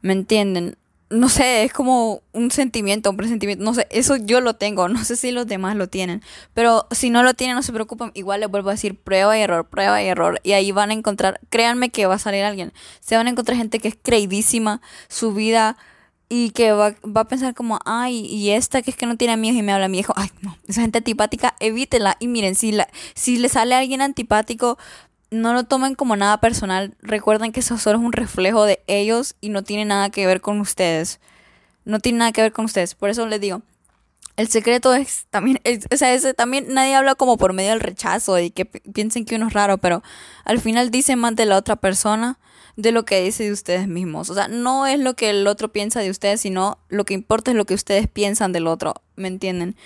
¿me 0.00 0.12
entienden? 0.12 0.76
No 1.12 1.28
sé, 1.28 1.64
es 1.64 1.72
como 1.72 2.22
un 2.32 2.50
sentimiento, 2.50 3.10
un 3.10 3.16
presentimiento, 3.16 3.62
no 3.62 3.74
sé, 3.74 3.86
eso 3.90 4.16
yo 4.16 4.40
lo 4.40 4.54
tengo, 4.54 4.88
no 4.88 5.04
sé 5.04 5.16
si 5.16 5.30
los 5.30 5.46
demás 5.46 5.76
lo 5.76 5.88
tienen, 5.88 6.22
pero 6.54 6.86
si 6.90 7.10
no 7.10 7.22
lo 7.22 7.34
tienen, 7.34 7.54
no 7.54 7.62
se 7.62 7.72
preocupen, 7.72 8.10
igual 8.14 8.40
les 8.40 8.50
vuelvo 8.50 8.70
a 8.70 8.72
decir 8.72 8.98
prueba 8.98 9.38
y 9.38 9.42
error, 9.42 9.68
prueba 9.68 10.02
y 10.02 10.06
error, 10.06 10.40
y 10.42 10.52
ahí 10.52 10.72
van 10.72 10.90
a 10.90 10.94
encontrar, 10.94 11.40
créanme 11.50 11.90
que 11.90 12.06
va 12.06 12.14
a 12.14 12.18
salir 12.18 12.44
alguien, 12.44 12.72
se 13.00 13.16
van 13.16 13.26
a 13.26 13.30
encontrar 13.30 13.58
gente 13.58 13.78
que 13.78 13.88
es 13.88 13.98
creidísima, 14.00 14.80
su 15.08 15.34
vida, 15.34 15.76
y 16.34 16.52
que 16.52 16.72
va, 16.72 16.94
va 17.04 17.20
a 17.22 17.28
pensar 17.28 17.54
como, 17.54 17.78
ay, 17.84 18.24
y 18.24 18.52
esta 18.52 18.80
que 18.80 18.90
es 18.90 18.96
que 18.96 19.04
no 19.04 19.18
tiene 19.18 19.34
amigos 19.34 19.58
y 19.58 19.62
me 19.62 19.70
habla 19.70 19.84
a 19.84 19.88
mi 19.88 19.98
hijo, 19.98 20.14
ay, 20.16 20.30
no, 20.40 20.56
esa 20.66 20.80
gente 20.80 20.96
antipática, 20.98 21.54
evítela, 21.60 22.16
y 22.20 22.26
miren, 22.26 22.54
si, 22.54 22.72
la, 22.72 22.88
si 23.14 23.36
le 23.36 23.50
sale 23.50 23.74
alguien 23.74 24.00
antipático, 24.00 24.78
no 25.32 25.54
lo 25.54 25.64
tomen 25.64 25.94
como 25.94 26.14
nada 26.14 26.38
personal. 26.38 26.94
Recuerden 27.00 27.52
que 27.52 27.60
eso 27.60 27.78
solo 27.78 27.98
es 27.98 28.04
un 28.04 28.12
reflejo 28.12 28.64
de 28.64 28.82
ellos 28.86 29.34
y 29.40 29.48
no 29.48 29.64
tiene 29.64 29.86
nada 29.86 30.10
que 30.10 30.26
ver 30.26 30.40
con 30.42 30.60
ustedes. 30.60 31.20
No 31.84 31.98
tiene 32.00 32.18
nada 32.18 32.32
que 32.32 32.42
ver 32.42 32.52
con 32.52 32.66
ustedes. 32.66 32.94
Por 32.94 33.08
eso 33.08 33.26
les 33.26 33.40
digo, 33.40 33.62
el 34.36 34.48
secreto 34.48 34.94
es 34.94 35.26
también, 35.30 35.58
o 35.90 35.96
sea, 35.96 36.12
ese, 36.12 36.34
también 36.34 36.66
nadie 36.68 36.94
habla 36.94 37.14
como 37.14 37.38
por 37.38 37.54
medio 37.54 37.70
del 37.70 37.80
rechazo 37.80 38.38
y 38.38 38.50
que 38.50 38.66
piensen 38.66 39.24
que 39.24 39.36
uno 39.36 39.48
es 39.48 39.54
raro, 39.54 39.78
pero 39.78 40.02
al 40.44 40.60
final 40.60 40.90
dicen 40.90 41.18
más 41.18 41.34
de 41.34 41.46
la 41.46 41.56
otra 41.56 41.76
persona 41.76 42.38
de 42.76 42.92
lo 42.92 43.04
que 43.04 43.22
dice 43.22 43.44
de 43.44 43.52
ustedes 43.52 43.88
mismos. 43.88 44.28
O 44.28 44.34
sea, 44.34 44.48
no 44.48 44.86
es 44.86 45.00
lo 45.00 45.14
que 45.14 45.30
el 45.30 45.46
otro 45.46 45.72
piensa 45.72 46.00
de 46.00 46.10
ustedes, 46.10 46.42
sino 46.42 46.78
lo 46.88 47.04
que 47.04 47.14
importa 47.14 47.50
es 47.50 47.56
lo 47.56 47.64
que 47.64 47.74
ustedes 47.74 48.06
piensan 48.06 48.52
del 48.52 48.66
otro. 48.66 48.94
¿Me 49.16 49.28
entienden? 49.28 49.76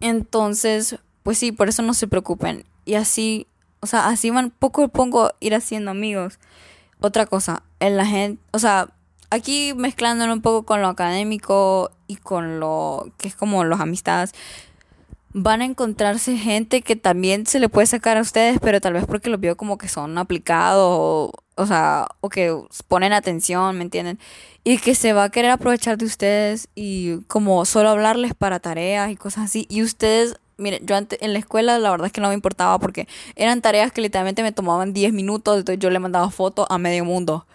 Entonces, 0.00 0.96
pues 1.22 1.38
sí, 1.38 1.52
por 1.52 1.68
eso 1.68 1.82
no 1.82 1.94
se 1.94 2.08
preocupen. 2.08 2.64
Y 2.84 2.94
así 2.94 3.46
o 3.86 3.88
sea, 3.88 4.08
así 4.08 4.30
van 4.30 4.50
poco 4.50 4.84
a 4.84 4.88
poco 4.88 5.32
ir 5.38 5.54
haciendo 5.54 5.92
amigos. 5.92 6.40
otra 7.00 7.26
cosa, 7.26 7.62
en 7.78 7.96
la 7.96 8.06
gente, 8.06 8.42
o 8.52 8.58
sea, 8.58 8.88
aquí 9.30 9.74
mezclándolo 9.76 10.32
un 10.32 10.42
poco 10.42 10.64
con 10.64 10.82
lo 10.82 10.88
académico 10.88 11.92
y 12.08 12.16
con 12.16 12.58
lo 12.58 13.12
que 13.18 13.28
es 13.28 13.36
como 13.36 13.62
los 13.64 13.80
amistades, 13.80 14.32
van 15.32 15.60
a 15.60 15.66
encontrarse 15.66 16.36
gente 16.36 16.82
que 16.82 16.96
también 16.96 17.46
se 17.46 17.60
le 17.60 17.68
puede 17.68 17.86
sacar 17.86 18.16
a 18.16 18.22
ustedes, 18.22 18.58
pero 18.60 18.80
tal 18.80 18.94
vez 18.94 19.04
porque 19.06 19.30
los 19.30 19.38
vio 19.38 19.56
como 19.56 19.78
que 19.78 19.88
son 19.88 20.18
aplicados 20.18 20.88
o, 20.88 21.32
o 21.56 21.66
sea, 21.66 22.08
o 22.22 22.28
que 22.28 22.58
ponen 22.88 23.12
atención, 23.12 23.76
¿me 23.76 23.84
entienden? 23.84 24.18
Y 24.64 24.78
que 24.78 24.94
se 24.94 25.12
va 25.12 25.24
a 25.24 25.30
querer 25.30 25.50
aprovechar 25.50 25.98
de 25.98 26.06
ustedes 26.06 26.68
y 26.74 27.18
como 27.28 27.64
solo 27.66 27.90
hablarles 27.90 28.34
para 28.34 28.60
tareas 28.60 29.10
y 29.10 29.16
cosas 29.16 29.44
así. 29.44 29.66
Y 29.68 29.82
ustedes, 29.82 30.40
miren, 30.56 30.86
yo 30.86 30.96
antes 30.96 31.18
en 31.22 31.32
la 31.32 31.38
escuela 31.38 31.78
la 31.78 31.90
verdad 31.90 32.06
es 32.06 32.12
que 32.12 32.20
no 32.20 32.28
me 32.28 32.34
importaba 32.34 32.78
porque 32.78 33.08
eran 33.34 33.60
tareas 33.62 33.92
que 33.92 34.00
literalmente 34.00 34.42
me 34.42 34.52
tomaban 34.52 34.92
10 34.92 35.12
minutos, 35.12 35.58
entonces 35.58 35.80
yo 35.80 35.90
le 35.90 35.98
mandaba 35.98 36.30
fotos 36.30 36.66
a 36.70 36.78
medio 36.78 37.04
mundo 37.04 37.46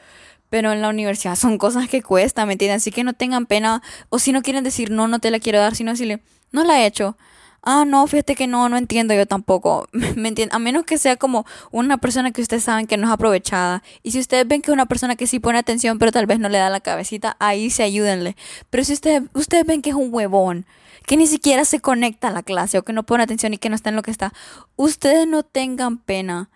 pero 0.52 0.74
en 0.74 0.82
la 0.82 0.90
universidad 0.90 1.38
son 1.38 1.58
cosas 1.58 1.88
que 1.88 2.04
cuestan, 2.04 2.46
¿me 2.46 2.54
entienden? 2.54 2.76
Así 2.76 2.92
que 2.92 3.06
no 3.06 3.14
tengan 3.14 3.46
pena, 3.46 3.82
o 4.10 4.20
si 4.20 4.34
no 4.34 4.42
quieren 4.42 4.66
decir 4.66 4.92
no, 4.92 5.08
no 5.08 5.20
te 5.20 5.32
la 5.32 5.40
quiero 5.40 5.60
dar, 5.60 5.76
sino 5.76 5.92
decirle, 5.92 6.20
no 6.52 6.66
la 6.66 6.82
he 6.82 6.86
hecho, 6.86 7.16
ah, 7.64 7.86
no, 7.88 8.06
fíjate 8.06 8.36
que 8.36 8.48
no, 8.48 8.68
no 8.68 8.76
entiendo 8.76 9.14
yo 9.14 9.26
tampoco, 9.26 9.88
¿me 9.94 10.28
entienden? 10.28 10.54
A 10.54 10.60
menos 10.60 10.84
que 10.84 10.98
sea 10.98 11.16
como 11.16 11.46
una 11.72 12.00
persona 12.00 12.32
que 12.32 12.42
ustedes 12.42 12.64
saben 12.64 12.86
que 12.86 12.98
no 12.98 13.08
es 13.08 13.14
aprovechada. 13.14 13.82
Y 14.04 14.12
si 14.12 14.20
ustedes 14.20 14.46
ven 14.46 14.62
que 14.62 14.72
es 14.72 14.74
una 14.74 14.88
persona 14.88 15.16
que 15.16 15.26
sí 15.26 15.40
pone 15.40 15.58
atención, 15.58 16.00
pero 16.00 16.12
tal 16.12 16.26
vez 16.26 16.38
no 16.40 16.50
le 16.50 16.58
da 16.58 16.70
la 16.70 16.82
cabecita, 16.82 17.38
ahí 17.40 17.70
se 17.70 17.84
ayúdenle. 17.84 18.36
Pero 18.70 18.84
si 18.84 18.92
ustedes, 18.92 19.24
ustedes 19.34 19.66
ven 19.66 19.82
que 19.82 19.92
es 19.92 19.96
un 19.96 20.14
huevón, 20.14 20.66
que 21.06 21.18
ni 21.18 21.28
siquiera 21.28 21.66
se 21.66 21.80
conecta 21.80 22.30
a 22.30 22.32
la 22.32 22.44
clase 22.44 22.78
o 22.78 22.84
que 22.84 22.94
no 22.94 23.04
pone 23.04 23.24
atención 23.24 23.54
y 23.54 23.58
que 23.58 23.70
no 23.70 23.76
está 23.76 23.90
en 23.90 23.96
lo 23.96 24.04
que 24.04 24.12
está, 24.12 24.34
ustedes 24.76 25.28
no 25.28 25.44
tengan 25.44 25.98
pena 25.98 26.50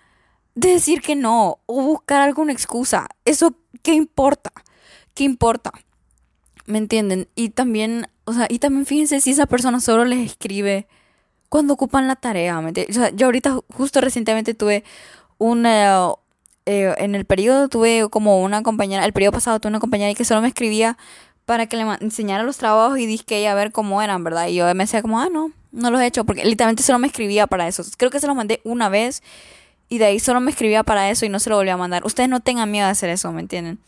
de 0.56 0.70
decir 0.70 1.02
que 1.02 1.16
no 1.16 1.60
o 1.66 1.82
buscar 1.82 2.22
alguna 2.22 2.54
excusa. 2.54 3.08
Eso, 3.26 3.56
¿qué 3.84 3.94
importa? 3.94 4.52
¿Qué 5.14 5.24
importa? 5.24 5.72
¿Me 6.66 6.78
entienden? 6.78 7.28
Y 7.36 7.50
también, 7.50 8.08
o 8.24 8.34
sea, 8.34 8.48
y 8.50 8.60
también 8.60 8.86
fíjense 8.86 9.22
si 9.22 9.32
esa 9.32 9.46
persona 9.46 9.80
solo 9.80 10.06
les 10.06 10.26
escribe 10.26 10.88
cuando 11.50 11.74
ocupan 11.74 12.08
la 12.08 12.16
tarea. 12.16 12.60
¿me? 12.62 12.72
O 12.72 12.94
sea, 12.94 13.10
yo 13.12 13.28
ahorita 13.28 13.60
justo 13.74 14.02
recientemente 14.02 14.54
tuve 14.54 14.84
una... 15.38 16.10
Eh, 16.68 16.96
en 16.98 17.14
el 17.14 17.26
periodo 17.26 17.70
tuve 17.70 18.10
como 18.10 18.42
una 18.42 18.64
compañera, 18.64 19.06
el 19.06 19.14
periodo 19.14 19.34
pasado 19.34 19.60
tuve 19.60 19.70
una 19.70 19.80
compañera 19.80 20.12
que 20.16 20.26
solo 20.26 20.42
me 20.42 20.48
escribía 20.48 20.98
para 21.46 21.68
que 21.68 21.78
le 21.78 21.84
enseñara 22.02 22.44
los 22.44 22.58
trabajos 22.58 22.98
y 23.00 23.06
dije 23.06 23.38
ella 23.38 23.52
a 23.52 23.56
ver 23.56 23.72
cómo 23.72 24.02
eran, 24.02 24.24
¿verdad? 24.24 24.48
Y 24.48 24.56
yo 24.56 24.66
me 24.74 24.84
decía 24.84 25.02
como, 25.02 25.20
ah, 25.20 25.30
no, 25.32 25.52
no 25.72 25.92
los 25.92 26.02
he 26.02 26.08
hecho, 26.08 26.26
porque 26.26 26.44
literalmente 26.44 26.84
solo 26.84 27.00
me 27.00 27.08
escribía 27.08 27.48
para 27.48 27.68
eso. 27.68 27.84
Creo 27.98 28.10
que 28.10 28.20
se 28.20 28.28
los 28.28 28.36
mandé 28.36 28.62
una 28.64 28.90
vez 28.90 29.22
y 29.90 30.00
de 30.00 30.06
ahí 30.06 30.20
solo 30.20 30.42
me 30.42 30.52
escribía 30.52 30.84
para 30.84 31.10
eso 31.10 31.26
y 31.26 31.30
no 31.30 31.40
se 31.40 31.50
lo 31.50 31.58
volví 31.58 31.70
a 31.70 31.78
mandar. 31.78 32.06
Ustedes 32.06 32.30
no 32.30 32.40
tengan 32.40 32.72
miedo 32.72 32.86
de 32.86 32.92
hacer 32.92 33.10
eso, 33.10 33.32
¿me 33.32 33.42
entienden? 33.42 33.80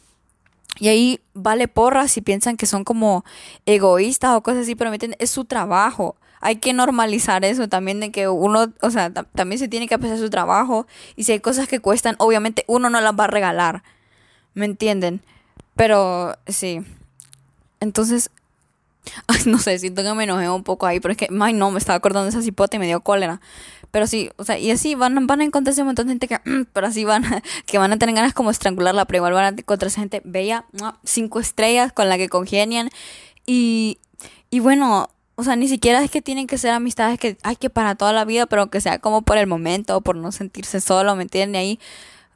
Y 0.79 0.89
ahí 0.89 1.19
vale 1.33 1.67
porra 1.67 2.07
si 2.07 2.21
piensan 2.21 2.55
que 2.55 2.67
son 2.67 2.83
como 2.83 3.25
egoístas 3.65 4.35
o 4.35 4.41
cosas 4.41 4.63
así, 4.63 4.75
pero 4.75 4.91
es 5.17 5.29
su 5.29 5.45
trabajo. 5.45 6.15
Hay 6.39 6.57
que 6.57 6.71
normalizar 6.73 7.43
eso 7.43 7.67
también 7.67 7.99
de 7.99 8.11
que 8.11 8.27
uno, 8.27 8.71
o 8.81 8.91
sea, 8.91 9.11
también 9.11 9.57
se 9.57 9.67
tiene 9.67 9.87
que 9.87 9.95
apreciar 9.95 10.19
su 10.19 10.29
trabajo 10.29 10.85
y 11.15 11.23
si 11.23 11.31
hay 11.31 11.39
cosas 11.39 11.67
que 11.67 11.79
cuestan, 11.79 12.15
obviamente 12.19 12.63
uno 12.67 12.91
no 12.91 13.01
las 13.01 13.13
va 13.13 13.23
a 13.23 13.27
regalar. 13.27 13.83
¿Me 14.53 14.65
entienden? 14.65 15.21
Pero 15.75 16.35
sí. 16.47 16.83
Entonces, 17.79 18.29
no 19.45 19.59
sé, 19.59 19.79
siento 19.79 20.03
que 20.03 20.13
me 20.13 20.23
enojé 20.23 20.49
un 20.49 20.63
poco 20.63 20.85
ahí, 20.85 20.99
pero 20.99 21.11
es 21.11 21.17
que, 21.17 21.27
ay 21.39 21.53
no, 21.53 21.71
me 21.71 21.79
estaba 21.79 21.97
acordando 21.97 22.25
de 22.25 22.29
esa 22.29 22.41
cipote 22.41 22.77
y 22.77 22.79
me 22.79 22.87
dio 22.87 23.01
cólera. 23.01 23.41
Pero 23.91 24.05
sí, 24.05 24.29
o 24.35 24.43
sea, 24.43 24.59
y 24.59 24.69
así 24.69 24.95
van, 24.95 25.27
van 25.27 25.41
a 25.41 25.43
encontrarse 25.45 25.81
un 25.81 25.87
montón 25.87 26.07
de 26.07 26.13
gente 26.13 26.27
que, 26.27 26.39
pero 26.73 26.87
así 26.87 27.05
van, 27.05 27.23
que 27.65 27.77
van 27.77 27.91
a 27.93 27.97
tener 27.97 28.15
ganas 28.15 28.33
como 28.33 28.51
estrangularla, 28.51 29.05
pero 29.05 29.17
igual 29.17 29.33
van 29.33 29.45
a 29.45 29.49
encontrarse 29.49 29.99
gente 29.99 30.21
bella, 30.25 30.65
cinco 31.03 31.39
estrellas 31.39 31.93
con 31.93 32.09
la 32.09 32.17
que 32.17 32.29
congenian. 32.29 32.89
Y, 33.45 33.99
y 34.49 34.59
bueno, 34.59 35.09
o 35.35 35.43
sea, 35.43 35.55
ni 35.55 35.67
siquiera 35.67 36.03
es 36.03 36.11
que 36.11 36.21
tienen 36.21 36.47
que 36.47 36.57
ser 36.57 36.71
amistades 36.71 37.19
que 37.19 37.37
hay 37.43 37.55
que 37.55 37.69
para 37.69 37.95
toda 37.95 38.11
la 38.11 38.25
vida, 38.25 38.47
pero 38.47 38.67
que 38.69 38.81
sea 38.81 38.99
como 38.99 39.21
por 39.21 39.37
el 39.37 39.47
momento, 39.47 40.01
por 40.01 40.15
no 40.15 40.31
sentirse 40.31 40.81
solo, 40.81 41.15
¿me 41.15 41.23
entienden? 41.23 41.61
Ahí 41.61 41.79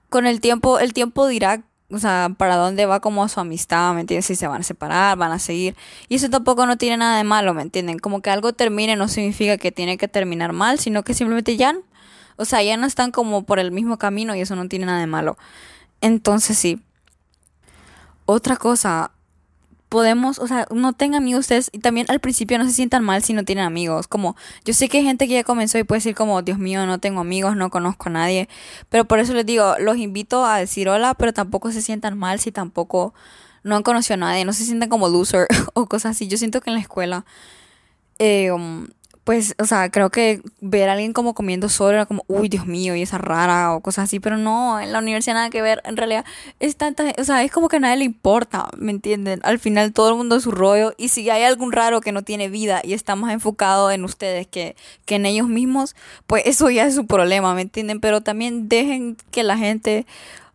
con 0.10 0.28
el 0.28 0.40
tiempo, 0.42 0.78
el 0.80 0.94
tiempo 0.94 1.26
dirá 1.28 1.64
o 1.92 2.00
sea, 2.00 2.30
para 2.38 2.56
dónde 2.56 2.86
va 2.86 3.00
como 3.00 3.28
su 3.28 3.40
amistad, 3.40 3.94
¿me 3.94 4.02
entiendes? 4.02 4.26
Si 4.26 4.36
se 4.36 4.48
van 4.48 4.62
a 4.62 4.64
separar, 4.64 5.18
van 5.18 5.32
a 5.32 5.40
seguir. 5.40 5.76
Y 6.08 6.16
eso 6.16 6.30
tampoco 6.30 6.66
no 6.66 6.78
tiene 6.78 6.98
nada 6.98 7.18
de 7.18 7.24
malo, 7.24 7.54
¿me 7.54 7.62
entienden? 7.62 8.00
Como 8.00 8.22
que 8.22 8.30
algo 8.30 8.54
termine 8.54 8.96
no 8.96 9.08
significa 9.08 9.58
que 9.58 9.72
tiene 9.72 9.98
que 9.98 10.08
terminar 10.08 10.54
mal, 10.54 10.80
sino 10.80 11.04
que 11.04 11.14
simplemente 11.14 11.58
ya, 11.58 11.76
o 12.38 12.46
sea, 12.46 12.64
ya 12.64 12.78
no 12.78 12.88
están 12.88 13.12
como 13.12 13.44
por 13.44 13.60
el 13.60 13.72
mismo 13.72 13.98
camino 13.98 14.36
y 14.36 14.42
eso 14.42 14.56
no 14.56 14.68
tiene 14.68 14.86
nada 14.86 15.00
de 15.00 15.08
malo. 15.08 15.38
Entonces 16.02 16.58
sí. 16.58 16.82
Otra 18.26 18.56
cosa, 18.56 19.12
podemos, 19.92 20.40
o 20.40 20.48
sea, 20.48 20.68
no 20.72 20.94
tengan 20.94 21.22
amigos 21.22 21.42
ustedes 21.42 21.70
y 21.74 21.80
también 21.80 22.06
al 22.10 22.22
principio 22.22 22.58
no 22.58 22.64
se 22.64 22.72
sientan 22.72 23.04
mal 23.04 23.24
si 23.24 23.34
no 23.34 23.44
tienen 23.44 23.66
amigos. 23.66 24.08
Como, 24.08 24.38
yo 24.64 24.74
sé 24.74 24.88
que 24.88 25.00
hay 25.00 25.04
gente 25.04 25.28
que 25.28 25.34
ya 25.34 25.44
comenzó 25.44 25.78
y 25.78 25.84
puede 25.84 25.98
decir 25.98 26.16
como, 26.16 26.42
Dios 26.42 26.58
mío, 26.58 26.86
no 26.86 27.00
tengo 27.00 27.20
amigos, 27.20 27.58
no 27.58 27.70
conozco 27.70 28.08
a 28.08 28.12
nadie. 28.14 28.48
Pero 28.88 29.04
por 29.04 29.20
eso 29.20 29.34
les 29.34 29.46
digo, 29.46 29.76
los 29.80 29.98
invito 29.98 30.46
a 30.46 30.60
decir 30.60 30.88
hola, 30.88 31.14
pero 31.16 31.34
tampoco 31.34 31.74
se 31.74 31.82
sientan 31.82 32.18
mal 32.18 32.40
si 32.40 32.54
tampoco 32.54 33.14
no 33.64 33.76
han 33.76 33.84
conocido 33.84 34.14
a 34.14 34.18
nadie, 34.18 34.46
no 34.46 34.54
se 34.54 34.64
sientan 34.64 34.88
como 34.88 35.10
loser 35.10 35.48
o 35.74 35.86
cosas 35.88 36.12
así. 36.12 36.30
Yo 36.30 36.38
siento 36.38 36.62
que 36.62 36.70
en 36.70 36.76
la 36.76 36.82
escuela 36.82 37.26
eh, 38.18 38.52
um, 38.52 38.88
pues, 39.24 39.54
o 39.60 39.66
sea, 39.66 39.92
creo 39.92 40.10
que 40.10 40.42
ver 40.62 40.90
a 40.90 40.94
alguien 40.94 41.14
como 41.14 41.36
comiendo 41.36 41.70
solo 41.70 41.92
era 41.92 42.06
como, 42.08 42.24
uy, 42.28 42.50
Dios 42.50 42.66
mío, 42.66 42.96
y 42.96 43.04
esa 43.04 43.20
rara 43.20 43.74
o 43.74 43.82
cosas 43.82 44.06
así, 44.06 44.20
pero 44.20 44.38
no, 44.38 44.80
en 44.80 44.92
la 44.92 45.00
universidad 45.00 45.36
nada 45.36 45.50
que 45.52 45.62
ver, 45.62 45.82
en 45.86 45.96
realidad 45.96 46.26
es 46.60 46.76
tanta, 46.76 47.14
o 47.20 47.24
sea, 47.24 47.44
es 47.44 47.52
como 47.52 47.70
que 47.70 47.78
a 47.78 47.80
nadie 47.80 47.98
le 47.98 48.06
importa, 48.06 48.68
¿me 48.78 48.92
entienden? 48.92 49.40
Al 49.44 49.60
final 49.60 49.94
todo 49.94 50.10
el 50.10 50.16
mundo 50.16 50.38
es 50.38 50.44
su 50.44 50.52
rollo 50.52 50.94
y 50.98 51.10
si 51.10 51.30
hay 51.30 51.44
algún 51.44 51.72
raro 51.72 52.02
que 52.02 52.12
no 52.12 52.24
tiene 52.24 52.50
vida 52.50 52.82
y 52.84 52.94
está 52.94 53.16
más 53.16 53.32
enfocado 53.32 53.92
en 53.92 54.04
ustedes 54.06 54.48
que, 54.48 54.76
que 55.06 55.16
en 55.16 55.28
ellos 55.28 55.48
mismos, 55.48 55.96
pues 56.26 56.44
eso 56.48 56.70
ya 56.72 56.86
es 56.86 56.96
su 56.96 57.06
problema, 57.06 57.54
¿me 57.54 57.62
entienden? 57.62 58.00
Pero 58.00 58.22
también 58.22 58.70
dejen 58.70 59.18
que 59.30 59.44
la 59.44 59.58
gente, 59.58 60.08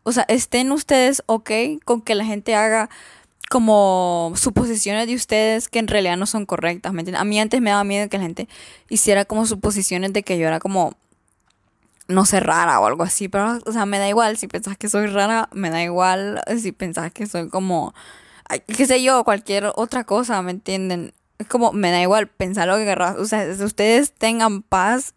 o 0.02 0.10
sea, 0.10 0.24
estén 0.28 0.72
ustedes 0.72 1.22
ok 1.26 1.50
con 1.84 2.02
que 2.02 2.16
la 2.16 2.24
gente 2.24 2.56
haga 2.56 2.90
como 3.48 4.32
suposiciones 4.36 5.06
de 5.06 5.14
ustedes 5.14 5.68
que 5.68 5.78
en 5.78 5.88
realidad 5.88 6.16
no 6.16 6.26
son 6.26 6.46
correctas, 6.46 6.92
¿me 6.92 7.00
entienden? 7.00 7.20
A 7.20 7.24
mí 7.24 7.38
antes 7.40 7.60
me 7.60 7.70
daba 7.70 7.84
miedo 7.84 8.08
que 8.08 8.18
la 8.18 8.24
gente 8.24 8.48
hiciera 8.88 9.24
como 9.24 9.46
suposiciones 9.46 10.12
de 10.12 10.22
que 10.22 10.38
yo 10.38 10.46
era 10.46 10.58
como, 10.58 10.94
no 12.08 12.24
sé, 12.24 12.40
rara 12.40 12.80
o 12.80 12.86
algo 12.86 13.02
así, 13.02 13.28
pero, 13.28 13.58
o 13.64 13.72
sea, 13.72 13.86
me 13.86 13.98
da 13.98 14.08
igual, 14.08 14.36
si 14.36 14.48
pensás 14.48 14.76
que 14.76 14.88
soy 14.88 15.06
rara, 15.06 15.48
me 15.52 15.70
da 15.70 15.82
igual, 15.82 16.42
si 16.60 16.72
pensás 16.72 17.12
que 17.12 17.26
soy 17.26 17.48
como, 17.48 17.94
qué 18.66 18.86
sé 18.86 19.02
yo, 19.02 19.24
cualquier 19.24 19.72
otra 19.76 20.04
cosa, 20.04 20.40
¿me 20.42 20.50
entienden? 20.50 21.14
Es 21.38 21.46
como, 21.46 21.72
me 21.72 21.90
da 21.90 22.00
igual 22.00 22.28
pensar 22.28 22.68
lo 22.68 22.76
que 22.76 22.84
querrás, 22.84 23.16
o 23.16 23.26
sea, 23.26 23.46
ustedes 23.64 24.12
tengan 24.12 24.62
paz 24.62 25.14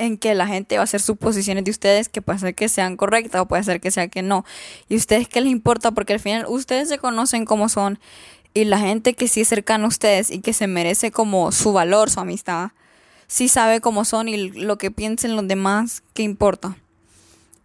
en 0.00 0.16
que 0.16 0.34
la 0.34 0.46
gente 0.46 0.76
va 0.76 0.82
a 0.82 0.84
hacer 0.84 1.00
suposiciones 1.00 1.62
de 1.64 1.70
ustedes 1.70 2.08
que 2.08 2.22
puede 2.22 2.38
ser 2.38 2.54
que 2.54 2.68
sean 2.68 2.96
correctas 2.96 3.42
o 3.42 3.46
puede 3.46 3.62
ser 3.62 3.80
que 3.80 3.90
sea 3.90 4.08
que 4.08 4.22
no. 4.22 4.44
Y 4.88 4.96
ustedes 4.96 5.28
qué 5.28 5.40
les 5.42 5.52
importa 5.52 5.92
porque 5.92 6.14
al 6.14 6.20
final 6.20 6.46
ustedes 6.48 6.88
se 6.88 6.98
conocen 6.98 7.44
como 7.44 7.68
son 7.68 7.98
y 8.54 8.64
la 8.64 8.78
gente 8.78 9.14
que 9.14 9.28
sí 9.28 9.42
es 9.42 9.48
cercana 9.48 9.84
a 9.84 9.88
ustedes 9.88 10.30
y 10.30 10.40
que 10.40 10.54
se 10.54 10.66
merece 10.66 11.10
como 11.12 11.52
su 11.52 11.72
valor, 11.72 12.10
su 12.10 12.18
amistad, 12.18 12.70
sí 13.26 13.48
sabe 13.48 13.80
cómo 13.80 14.04
son 14.04 14.28
y 14.28 14.50
lo 14.50 14.78
que 14.78 14.90
piensen 14.90 15.36
los 15.36 15.46
demás, 15.46 16.02
qué 16.14 16.22
importa. 16.22 16.76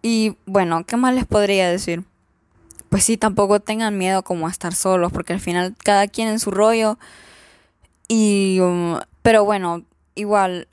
Y 0.01 0.35
bueno, 0.45 0.85
¿qué 0.85 0.97
más 0.97 1.15
les 1.15 1.25
podría 1.25 1.69
decir? 1.69 2.03
Pues 2.89 3.05
sí, 3.05 3.15
tampoco 3.15 3.61
tengan 3.61 3.97
miedo 3.97 4.23
como 4.23 4.47
a 4.47 4.51
estar 4.51 4.75
solos 4.75 5.11
porque 5.11 5.33
al 5.33 5.39
final 5.39 5.73
cada 5.83 6.07
quien 6.07 6.27
en 6.27 6.39
su 6.39 6.51
rollo 6.51 6.99
y... 8.09 8.59
Um, 8.59 8.99
pero 9.23 9.43
bueno, 9.43 9.83
igual 10.13 10.67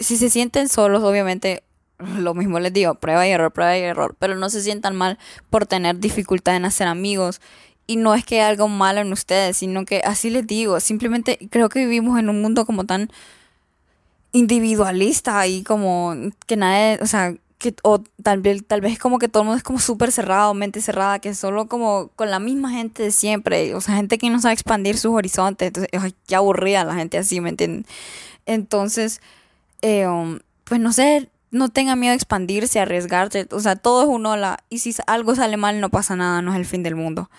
si 0.00 0.16
se 0.16 0.30
sienten 0.30 0.68
solos, 0.68 1.02
obviamente 1.04 1.62
lo 2.18 2.34
mismo 2.34 2.58
les 2.58 2.72
digo, 2.72 2.94
prueba 2.94 3.26
y 3.26 3.30
error, 3.30 3.52
prueba 3.52 3.78
y 3.78 3.82
error, 3.82 4.16
pero 4.18 4.36
no 4.36 4.50
se 4.50 4.62
sientan 4.62 4.96
mal 4.96 5.18
por 5.50 5.66
tener 5.66 5.98
dificultad 5.98 6.56
en 6.56 6.64
hacer 6.64 6.88
amigos. 6.88 7.40
Y 7.86 7.96
no 7.96 8.14
es 8.14 8.24
que 8.24 8.36
haya 8.36 8.48
algo 8.48 8.68
malo 8.68 9.00
en 9.00 9.12
ustedes, 9.12 9.56
sino 9.56 9.84
que 9.84 10.02
así 10.04 10.30
les 10.30 10.46
digo, 10.46 10.78
simplemente 10.80 11.38
creo 11.50 11.68
que 11.68 11.80
vivimos 11.80 12.18
en 12.18 12.28
un 12.28 12.40
mundo 12.40 12.64
como 12.64 12.84
tan 12.84 13.10
individualista 14.32 15.44
y 15.48 15.64
como 15.64 16.14
que 16.46 16.56
nadie, 16.56 17.00
o 17.02 17.06
sea, 17.06 17.34
que, 17.58 17.74
o 17.82 18.00
tal 18.22 18.40
vez, 18.40 18.64
tal 18.64 18.80
vez 18.80 18.98
como 18.98 19.18
que 19.18 19.28
todo 19.28 19.42
el 19.42 19.46
mundo 19.48 19.58
es 19.58 19.64
como 19.64 19.80
súper 19.80 20.12
cerrado, 20.12 20.54
mente 20.54 20.80
cerrada, 20.80 21.18
que 21.18 21.34
solo 21.34 21.66
como 21.66 22.08
con 22.14 22.30
la 22.30 22.38
misma 22.38 22.70
gente 22.70 23.02
de 23.02 23.10
siempre, 23.10 23.74
o 23.74 23.80
sea, 23.80 23.96
gente 23.96 24.18
que 24.18 24.30
no 24.30 24.40
sabe 24.40 24.54
expandir 24.54 24.96
sus 24.96 25.12
horizontes, 25.12 25.66
entonces, 25.66 26.14
qué 26.28 26.36
aburrida 26.36 26.84
la 26.84 26.94
gente 26.94 27.18
así, 27.18 27.40
¿me 27.40 27.50
entienden? 27.50 27.86
Entonces, 28.46 29.20
eh, 29.82 30.06
um, 30.06 30.38
pues 30.64 30.80
no 30.80 30.92
sé, 30.92 31.30
no 31.50 31.68
tenga 31.68 31.96
miedo 31.96 32.12
a 32.12 32.16
expandirse, 32.16 32.78
a 32.78 32.82
arriesgarse, 32.82 33.48
o 33.50 33.60
sea, 33.60 33.76
todo 33.76 34.02
es 34.02 34.08
un 34.08 34.26
hola, 34.26 34.58
y 34.68 34.78
si 34.78 34.94
algo 35.06 35.34
sale 35.34 35.56
mal 35.56 35.80
no 35.80 35.90
pasa 35.90 36.16
nada, 36.16 36.42
no 36.42 36.52
es 36.52 36.58
el 36.58 36.66
fin 36.66 36.82
del 36.82 36.96
mundo. 36.96 37.30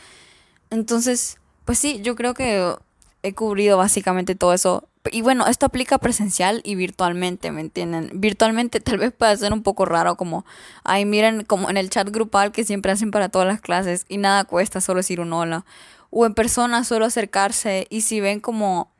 Entonces, 0.69 1.37
pues 1.65 1.79
sí, 1.79 2.01
yo 2.01 2.15
creo 2.15 2.33
que 2.33 2.75
he 3.23 3.33
cubrido 3.33 3.77
básicamente 3.77 4.35
todo 4.35 4.53
eso. 4.53 4.87
y 5.11 5.21
bueno, 5.21 5.47
esto 5.47 5.65
aplica 5.65 5.97
presencial 5.97 6.61
y 6.63 6.75
virtualmente, 6.75 7.51
¿me 7.51 7.61
entienden? 7.61 8.11
Virtualmente 8.13 8.79
tal 8.81 8.97
vez 8.97 9.11
pueda 9.11 9.35
ser 9.37 9.53
un 9.53 9.63
poco 9.63 9.85
raro 9.85 10.15
como, 10.15 10.45
ay, 10.83 11.05
miren 11.05 11.43
como 11.43 11.69
en 11.69 11.77
el 11.77 11.89
chat 11.89 12.09
grupal 12.09 12.51
que 12.51 12.63
siempre 12.63 12.91
hacen 12.91 13.11
para 13.11 13.29
todas 13.29 13.47
las 13.47 13.61
clases 13.61 14.05
y 14.09 14.17
nada 14.17 14.43
cuesta 14.45 14.81
solo 14.81 14.97
decir 14.99 15.19
un 15.21 15.33
hola. 15.33 15.65
O 16.09 16.25
en 16.25 16.33
persona 16.33 16.83
solo 16.83 17.05
acercarse 17.05 17.87
y 17.89 18.01
si 18.01 18.19
ven 18.19 18.41
como, 18.41 18.90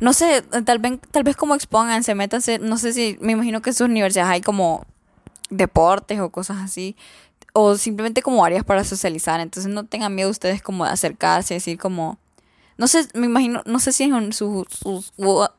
no 0.00 0.12
sé, 0.12 0.42
tal 0.64 0.78
vez, 0.78 0.98
tal 1.10 1.24
vez 1.24 1.36
como 1.36 1.54
expónganse, 1.54 2.14
métanse, 2.14 2.58
no 2.58 2.78
sé 2.78 2.92
si, 2.92 3.18
me 3.20 3.32
imagino 3.32 3.60
que 3.62 3.70
en 3.70 3.74
sus 3.74 3.86
universidades 3.86 4.32
hay 4.32 4.40
como 4.40 4.86
deportes 5.50 6.20
o 6.20 6.30
cosas 6.30 6.58
así 6.58 6.96
o 7.52 7.76
simplemente 7.76 8.22
como 8.22 8.44
áreas 8.44 8.64
para 8.64 8.84
socializar. 8.84 9.40
Entonces 9.40 9.72
no 9.72 9.84
tengan 9.84 10.14
miedo 10.14 10.30
ustedes 10.30 10.62
como 10.62 10.84
de 10.84 10.90
acercarse, 10.90 11.54
decir 11.54 11.78
como... 11.78 12.18
No 12.76 12.88
sé, 12.88 13.06
me 13.12 13.26
imagino, 13.26 13.62
no 13.66 13.78
sé 13.78 13.92
si 13.92 14.04
en 14.04 14.32
sus, 14.32 14.66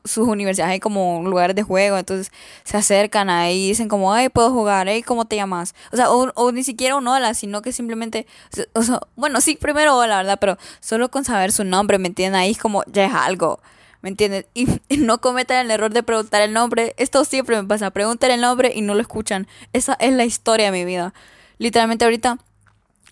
sus, 0.04 0.26
universidades 0.26 0.72
hay 0.72 0.80
como 0.80 1.22
lugares 1.22 1.54
de 1.54 1.62
juego, 1.62 1.96
entonces 1.96 2.32
se 2.64 2.76
acercan 2.76 3.30
ahí 3.30 3.66
y 3.66 3.68
dicen 3.68 3.88
como, 3.88 4.12
ay, 4.12 4.28
puedo 4.28 4.50
jugar, 4.50 4.88
ay, 4.88 5.04
¿cómo 5.04 5.24
te 5.24 5.36
llamas? 5.36 5.76
O 5.92 5.96
sea, 5.96 6.10
o, 6.10 6.50
ni 6.50 6.64
siquiera 6.64 6.96
un 6.96 7.06
hola, 7.06 7.34
sino 7.34 7.62
que 7.62 7.70
simplemente, 7.70 8.26
o 8.72 8.82
bueno, 9.14 9.40
sí, 9.40 9.54
primero 9.54 9.96
hola, 9.96 10.16
¿verdad? 10.16 10.38
Pero 10.40 10.58
solo 10.80 11.12
con 11.12 11.24
saber 11.24 11.52
su 11.52 11.62
nombre, 11.62 11.98
¿me 11.98 12.08
entienden? 12.08 12.40
Ahí 12.40 12.50
es 12.50 12.58
como, 12.58 12.82
ya 12.86 13.04
es 13.04 13.14
algo. 13.14 13.60
¿Me 14.02 14.10
entienden? 14.10 14.46
Y, 14.52 14.66
no 14.98 15.20
cometan 15.20 15.64
el 15.64 15.70
error 15.70 15.92
de 15.92 16.02
preguntar 16.02 16.42
el 16.42 16.52
nombre. 16.52 16.94
Esto 16.98 17.24
siempre 17.24 17.60
me 17.60 17.66
pasa. 17.66 17.90
Preguntan 17.90 18.30
el 18.30 18.40
nombre 18.40 18.72
y 18.74 18.82
no 18.82 18.94
lo 18.94 19.00
escuchan. 19.00 19.46
Esa 19.72 19.94
es 19.94 20.12
la 20.12 20.24
historia 20.24 20.66
de 20.66 20.78
mi 20.78 20.84
vida 20.84 21.14
literalmente 21.62 22.04
ahorita 22.04 22.38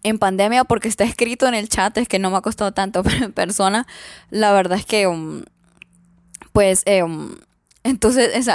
en 0.03 0.19
pandemia, 0.19 0.65
porque 0.65 0.89
está 0.89 1.05
escrito 1.05 1.47
en 1.47 1.55
el 1.55 1.69
chat, 1.69 1.97
es 1.99 2.09
que 2.09 2.19
no 2.19 2.31
me 2.31 2.37
ha 2.37 2.41
costado 2.41 2.73
tanto, 2.73 3.03
pero 3.05 3.25
en 3.27 3.33
persona, 3.33 3.87
la 4.31 4.53
verdad 4.53 4.79
es 4.79 4.85
que, 4.85 5.07
um, 5.07 5.45
pues, 6.53 6.83
eh, 6.87 7.03
um, 7.03 7.37
entonces, 7.85 8.47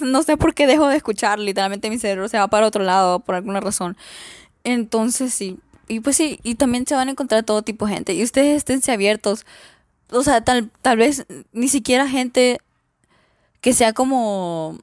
no 0.00 0.22
sé 0.22 0.36
por 0.36 0.54
qué 0.54 0.66
dejo 0.66 0.88
de 0.88 0.96
escuchar, 0.96 1.38
literalmente 1.38 1.90
mi 1.90 1.98
cerebro 1.98 2.28
se 2.28 2.38
va 2.38 2.48
para 2.48 2.66
otro 2.66 2.82
lado 2.82 3.20
por 3.20 3.34
alguna 3.34 3.60
razón. 3.60 3.96
Entonces, 4.64 5.34
sí, 5.34 5.58
y 5.88 6.00
pues 6.00 6.16
sí, 6.16 6.38
y 6.42 6.54
también 6.54 6.86
se 6.86 6.94
van 6.94 7.08
a 7.08 7.10
encontrar 7.10 7.42
todo 7.42 7.62
tipo 7.62 7.86
de 7.86 7.94
gente, 7.94 8.14
y 8.14 8.22
ustedes 8.22 8.56
esténse 8.56 8.92
abiertos, 8.92 9.44
o 10.12 10.22
sea, 10.22 10.42
tal, 10.42 10.70
tal 10.82 10.96
vez 10.96 11.26
ni 11.52 11.68
siquiera 11.68 12.08
gente 12.08 12.58
que 13.60 13.72
sea 13.72 13.92
como 13.92 14.78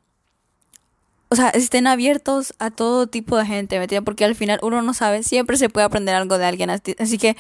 o 1.30 1.36
sea, 1.36 1.50
estén 1.50 1.86
abiertos 1.88 2.54
a 2.58 2.72
todo 2.72 3.08
tipo 3.08 3.38
de 3.38 3.46
gente, 3.46 3.78
¿me? 3.78 4.04
Porque 4.04 4.26
al 4.26 4.36
final 4.36 4.60
uno 4.64 4.82
no 4.82 4.94
sabe, 4.96 5.22
siempre 5.24 5.58
se 5.58 5.70
puede 5.70 5.86
aprender 5.86 6.16
algo 6.16 6.38
de 6.40 6.46
alguien, 6.46 6.72
así 6.72 7.18
que 7.20 7.38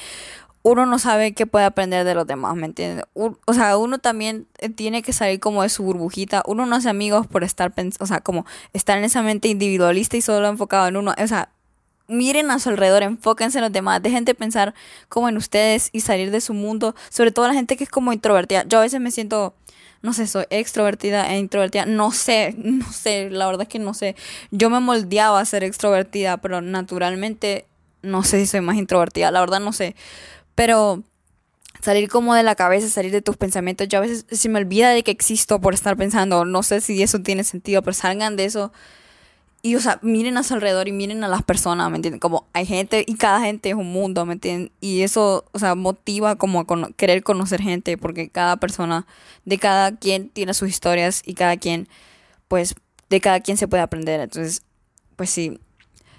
uno 0.61 0.85
no 0.85 0.99
sabe 0.99 1.33
qué 1.33 1.47
puede 1.47 1.65
aprender 1.65 2.05
de 2.05 2.13
los 2.13 2.27
demás, 2.27 2.55
¿me 2.55 2.67
entiendes? 2.67 3.05
O 3.13 3.53
sea, 3.53 3.77
uno 3.77 3.97
también 3.97 4.47
eh, 4.59 4.69
tiene 4.69 5.01
que 5.01 5.13
salir 5.13 5.39
como 5.39 5.63
de 5.63 5.69
su 5.69 5.83
burbujita, 5.83 6.43
uno 6.45 6.67
no 6.67 6.75
hace 6.75 6.89
amigos 6.89 7.25
por 7.25 7.43
estar, 7.43 7.73
o 7.99 8.05
sea, 8.05 8.19
como 8.19 8.45
estar 8.73 8.97
en 8.97 9.05
esa 9.05 9.23
mente 9.23 9.47
individualista 9.47 10.17
y 10.17 10.21
solo 10.21 10.47
enfocado 10.47 10.87
en 10.87 10.97
uno, 10.97 11.15
o 11.17 11.27
sea, 11.27 11.49
miren 12.09 12.51
a 12.51 12.59
su 12.59 12.69
alrededor, 12.69 13.03
enfóquense 13.03 13.59
en 13.59 13.63
los 13.63 13.71
demás, 13.71 14.01
dejen 14.01 14.25
de 14.25 14.35
pensar 14.35 14.73
como 15.07 15.29
en 15.29 15.37
ustedes 15.37 15.89
y 15.93 16.01
salir 16.01 16.31
de 16.31 16.41
su 16.41 16.53
mundo, 16.53 16.95
sobre 17.09 17.31
todo 17.31 17.47
la 17.47 17.53
gente 17.53 17.77
que 17.77 17.85
es 17.85 17.89
como 17.89 18.11
introvertida. 18.11 18.65
Yo 18.67 18.79
a 18.79 18.81
veces 18.81 18.99
me 18.99 19.11
siento 19.11 19.53
no 20.01 20.13
sé, 20.13 20.27
soy 20.27 20.45
extrovertida 20.49 21.29
e 21.33 21.37
introvertida, 21.37 21.85
no 21.85 22.11
sé, 22.11 22.55
no 22.57 22.91
sé, 22.91 23.29
la 23.29 23.45
verdad 23.47 23.63
es 23.63 23.67
que 23.67 23.79
no 23.79 23.93
sé. 23.93 24.15
Yo 24.51 24.69
me 24.69 24.79
moldeaba 24.79 25.39
a 25.39 25.45
ser 25.45 25.63
extrovertida, 25.63 26.37
pero 26.37 26.61
naturalmente 26.61 27.65
no 28.01 28.23
sé 28.23 28.39
si 28.39 28.47
soy 28.47 28.61
más 28.61 28.77
introvertida, 28.77 29.31
la 29.31 29.41
verdad 29.41 29.59
no 29.59 29.73
sé. 29.73 29.95
Pero 30.55 31.03
salir 31.81 32.09
como 32.09 32.33
de 32.35 32.43
la 32.43 32.55
cabeza, 32.55 32.89
salir 32.89 33.11
de 33.11 33.21
tus 33.21 33.37
pensamientos, 33.37 33.87
yo 33.87 33.99
a 33.99 34.01
veces 34.01 34.25
se 34.29 34.49
me 34.49 34.59
olvida 34.59 34.89
de 34.89 35.03
que 35.03 35.11
existo 35.11 35.59
por 35.61 35.73
estar 35.73 35.97
pensando, 35.97 36.45
no 36.45 36.63
sé 36.63 36.81
si 36.81 37.01
eso 37.03 37.19
tiene 37.21 37.43
sentido, 37.43 37.81
pero 37.81 37.93
salgan 37.93 38.35
de 38.35 38.45
eso 38.45 38.71
y, 39.61 39.75
o 39.75 39.81
sea, 39.81 39.99
miren 40.01 40.37
a 40.37 40.43
su 40.43 40.53
alrededor 40.53 40.87
y 40.87 40.93
miren 40.93 41.23
a 41.23 41.27
las 41.27 41.43
personas, 41.43 41.89
¿me 41.89 41.97
entienden? 41.97 42.19
Como 42.19 42.47
hay 42.53 42.65
gente 42.65 43.03
y 43.05 43.15
cada 43.15 43.41
gente 43.41 43.69
es 43.69 43.75
un 43.75 43.91
mundo, 43.91 44.25
¿me 44.25 44.33
entienden? 44.33 44.71
Y 44.79 45.01
eso, 45.01 45.45
o 45.51 45.59
sea, 45.59 45.75
motiva 45.75 46.37
como 46.37 46.61
a 46.61 46.65
querer 46.95 47.23
conocer 47.23 47.61
gente 47.61 47.97
porque 47.97 48.29
cada 48.29 48.57
persona, 48.57 49.05
de 49.43 49.57
cada 49.57 49.95
quien 49.97 50.29
tiene 50.29 50.53
sus 50.53 50.69
historias 50.69 51.21
y 51.25 51.33
cada 51.33 51.57
quien, 51.57 51.89
pues, 52.47 52.75
de 53.09 53.19
cada 53.19 53.41
quien 53.41 53.57
se 53.57 53.67
puede 53.67 53.83
aprender. 53.83 54.21
Entonces, 54.21 54.61
pues 55.17 55.29
sí. 55.29 55.59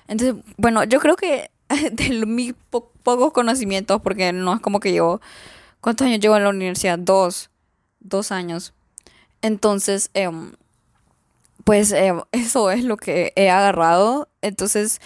Entonces, 0.06 0.44
bueno, 0.58 0.84
yo 0.84 1.00
creo 1.00 1.16
que 1.16 1.50
de 1.92 2.26
mis 2.26 2.54
pocos 2.70 3.32
conocimientos, 3.32 4.02
porque 4.02 4.32
no 4.32 4.54
es 4.54 4.60
como 4.60 4.80
que 4.80 4.92
llevo, 4.92 5.22
¿cuántos 5.80 6.06
años 6.06 6.20
llevo 6.20 6.36
en 6.36 6.44
la 6.44 6.50
universidad? 6.50 6.98
Dos, 6.98 7.48
dos 8.00 8.32
años. 8.32 8.74
Entonces, 9.40 10.10
eh, 10.12 10.30
pues 11.64 11.92
eh, 11.92 12.12
eso 12.32 12.70
es 12.70 12.84
lo 12.84 12.96
que 12.96 13.32
he 13.36 13.50
agarrado. 13.50 14.28
Entonces, 14.42 15.00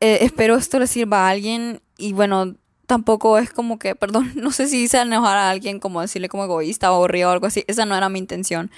eh, 0.00 0.18
espero 0.22 0.56
esto 0.56 0.78
le 0.78 0.86
sirva 0.86 1.26
a 1.26 1.30
alguien 1.30 1.80
y 1.96 2.12
bueno, 2.12 2.54
tampoco 2.86 3.38
es 3.38 3.50
como 3.50 3.78
que, 3.78 3.94
perdón, 3.96 4.32
no 4.36 4.50
sé 4.52 4.68
si 4.68 4.82
hice 4.82 5.00
enojar 5.00 5.36
a 5.38 5.50
alguien 5.50 5.80
como 5.80 6.00
decirle 6.00 6.28
como 6.28 6.44
egoísta 6.44 6.92
o 6.92 6.96
aburrido 6.96 7.30
o 7.30 7.32
algo 7.32 7.46
así. 7.46 7.64
Esa 7.66 7.84
no 7.86 7.96
era 7.96 8.08
mi 8.08 8.18
intención. 8.18 8.70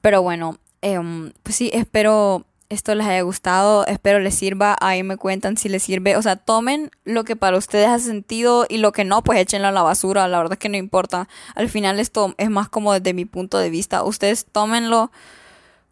Pero 0.00 0.22
bueno, 0.22 0.58
em, 0.82 1.32
pues 1.42 1.56
sí, 1.56 1.70
espero 1.72 2.44
esto 2.68 2.94
les 2.94 3.06
haya 3.06 3.22
gustado, 3.22 3.86
espero 3.86 4.18
les 4.20 4.34
sirva, 4.34 4.76
ahí 4.80 5.02
me 5.02 5.16
cuentan 5.16 5.56
si 5.56 5.68
les 5.68 5.82
sirve, 5.82 6.16
o 6.16 6.22
sea, 6.22 6.36
tomen 6.36 6.90
lo 7.04 7.24
que 7.24 7.34
para 7.34 7.56
ustedes 7.56 7.88
hace 7.88 8.06
sentido 8.06 8.66
y 8.68 8.78
lo 8.78 8.92
que 8.92 9.04
no, 9.04 9.22
pues 9.24 9.38
échenlo 9.38 9.68
a 9.68 9.72
la 9.72 9.82
basura, 9.82 10.28
la 10.28 10.38
verdad 10.38 10.54
es 10.54 10.58
que 10.58 10.68
no 10.68 10.76
importa, 10.76 11.28
al 11.54 11.70
final 11.70 11.98
esto 11.98 12.34
es 12.36 12.50
más 12.50 12.68
como 12.68 12.92
desde 12.92 13.14
mi 13.14 13.24
punto 13.24 13.58
de 13.58 13.70
vista, 13.70 14.02
ustedes 14.02 14.44
tómenlo 14.52 15.10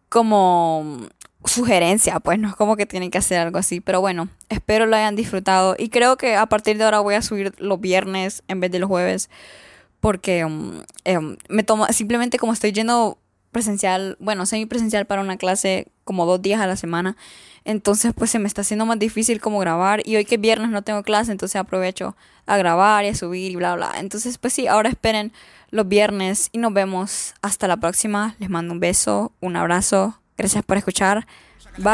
como 0.09 0.99
sugerencia, 1.45 2.19
pues 2.19 2.39
no 2.39 2.49
es 2.49 2.55
como 2.55 2.75
que 2.75 2.85
tienen 2.85 3.11
que 3.11 3.17
hacer 3.17 3.39
algo 3.39 3.57
así, 3.57 3.79
pero 3.79 4.01
bueno, 4.01 4.29
espero 4.49 4.85
lo 4.85 4.95
hayan 4.95 5.15
disfrutado. 5.15 5.75
Y 5.77 5.89
creo 5.89 6.17
que 6.17 6.35
a 6.35 6.45
partir 6.45 6.77
de 6.77 6.83
ahora 6.83 6.99
voy 6.99 7.15
a 7.15 7.21
subir 7.21 7.53
los 7.59 7.79
viernes 7.79 8.43
en 8.47 8.59
vez 8.59 8.71
de 8.71 8.79
los 8.79 8.87
jueves 8.87 9.29
porque 9.99 10.45
um, 10.45 10.83
me 11.49 11.63
tomo 11.63 11.87
simplemente 11.87 12.37
como 12.37 12.53
estoy 12.53 12.71
yendo 12.71 13.17
presencial, 13.51 14.17
bueno, 14.19 14.45
semipresencial 14.45 15.05
para 15.05 15.21
una 15.21 15.37
clase 15.37 15.87
como 16.03 16.25
dos 16.25 16.41
días 16.41 16.61
a 16.61 16.67
la 16.67 16.75
semana, 16.75 17.17
entonces 17.65 18.13
pues 18.15 18.29
se 18.29 18.39
me 18.39 18.47
está 18.47 18.61
haciendo 18.61 18.85
más 18.85 18.99
difícil 18.99 19.41
como 19.41 19.59
grabar. 19.59 20.01
Y 20.05 20.15
hoy 20.15 20.25
que 20.25 20.37
viernes 20.37 20.69
no 20.69 20.83
tengo 20.83 21.03
clase, 21.03 21.31
entonces 21.31 21.57
aprovecho 21.57 22.15
a 22.45 22.57
grabar 22.57 23.03
y 23.03 23.09
a 23.09 23.15
subir 23.15 23.51
y 23.51 23.55
bla 23.55 23.75
bla. 23.75 23.93
Entonces 23.97 24.37
pues 24.37 24.53
sí, 24.53 24.67
ahora 24.67 24.89
esperen 24.89 25.33
los 25.69 25.87
viernes 25.87 26.49
y 26.51 26.57
nos 26.57 26.73
vemos 26.73 27.33
hasta 27.41 27.67
la 27.67 27.77
próxima. 27.77 28.35
Les 28.39 28.49
mando 28.49 28.73
un 28.73 28.79
beso, 28.79 29.31
un 29.39 29.55
abrazo. 29.55 30.19
Gracias 30.37 30.63
por 30.63 30.77
escuchar. 30.77 31.25
Bye. 31.77 31.93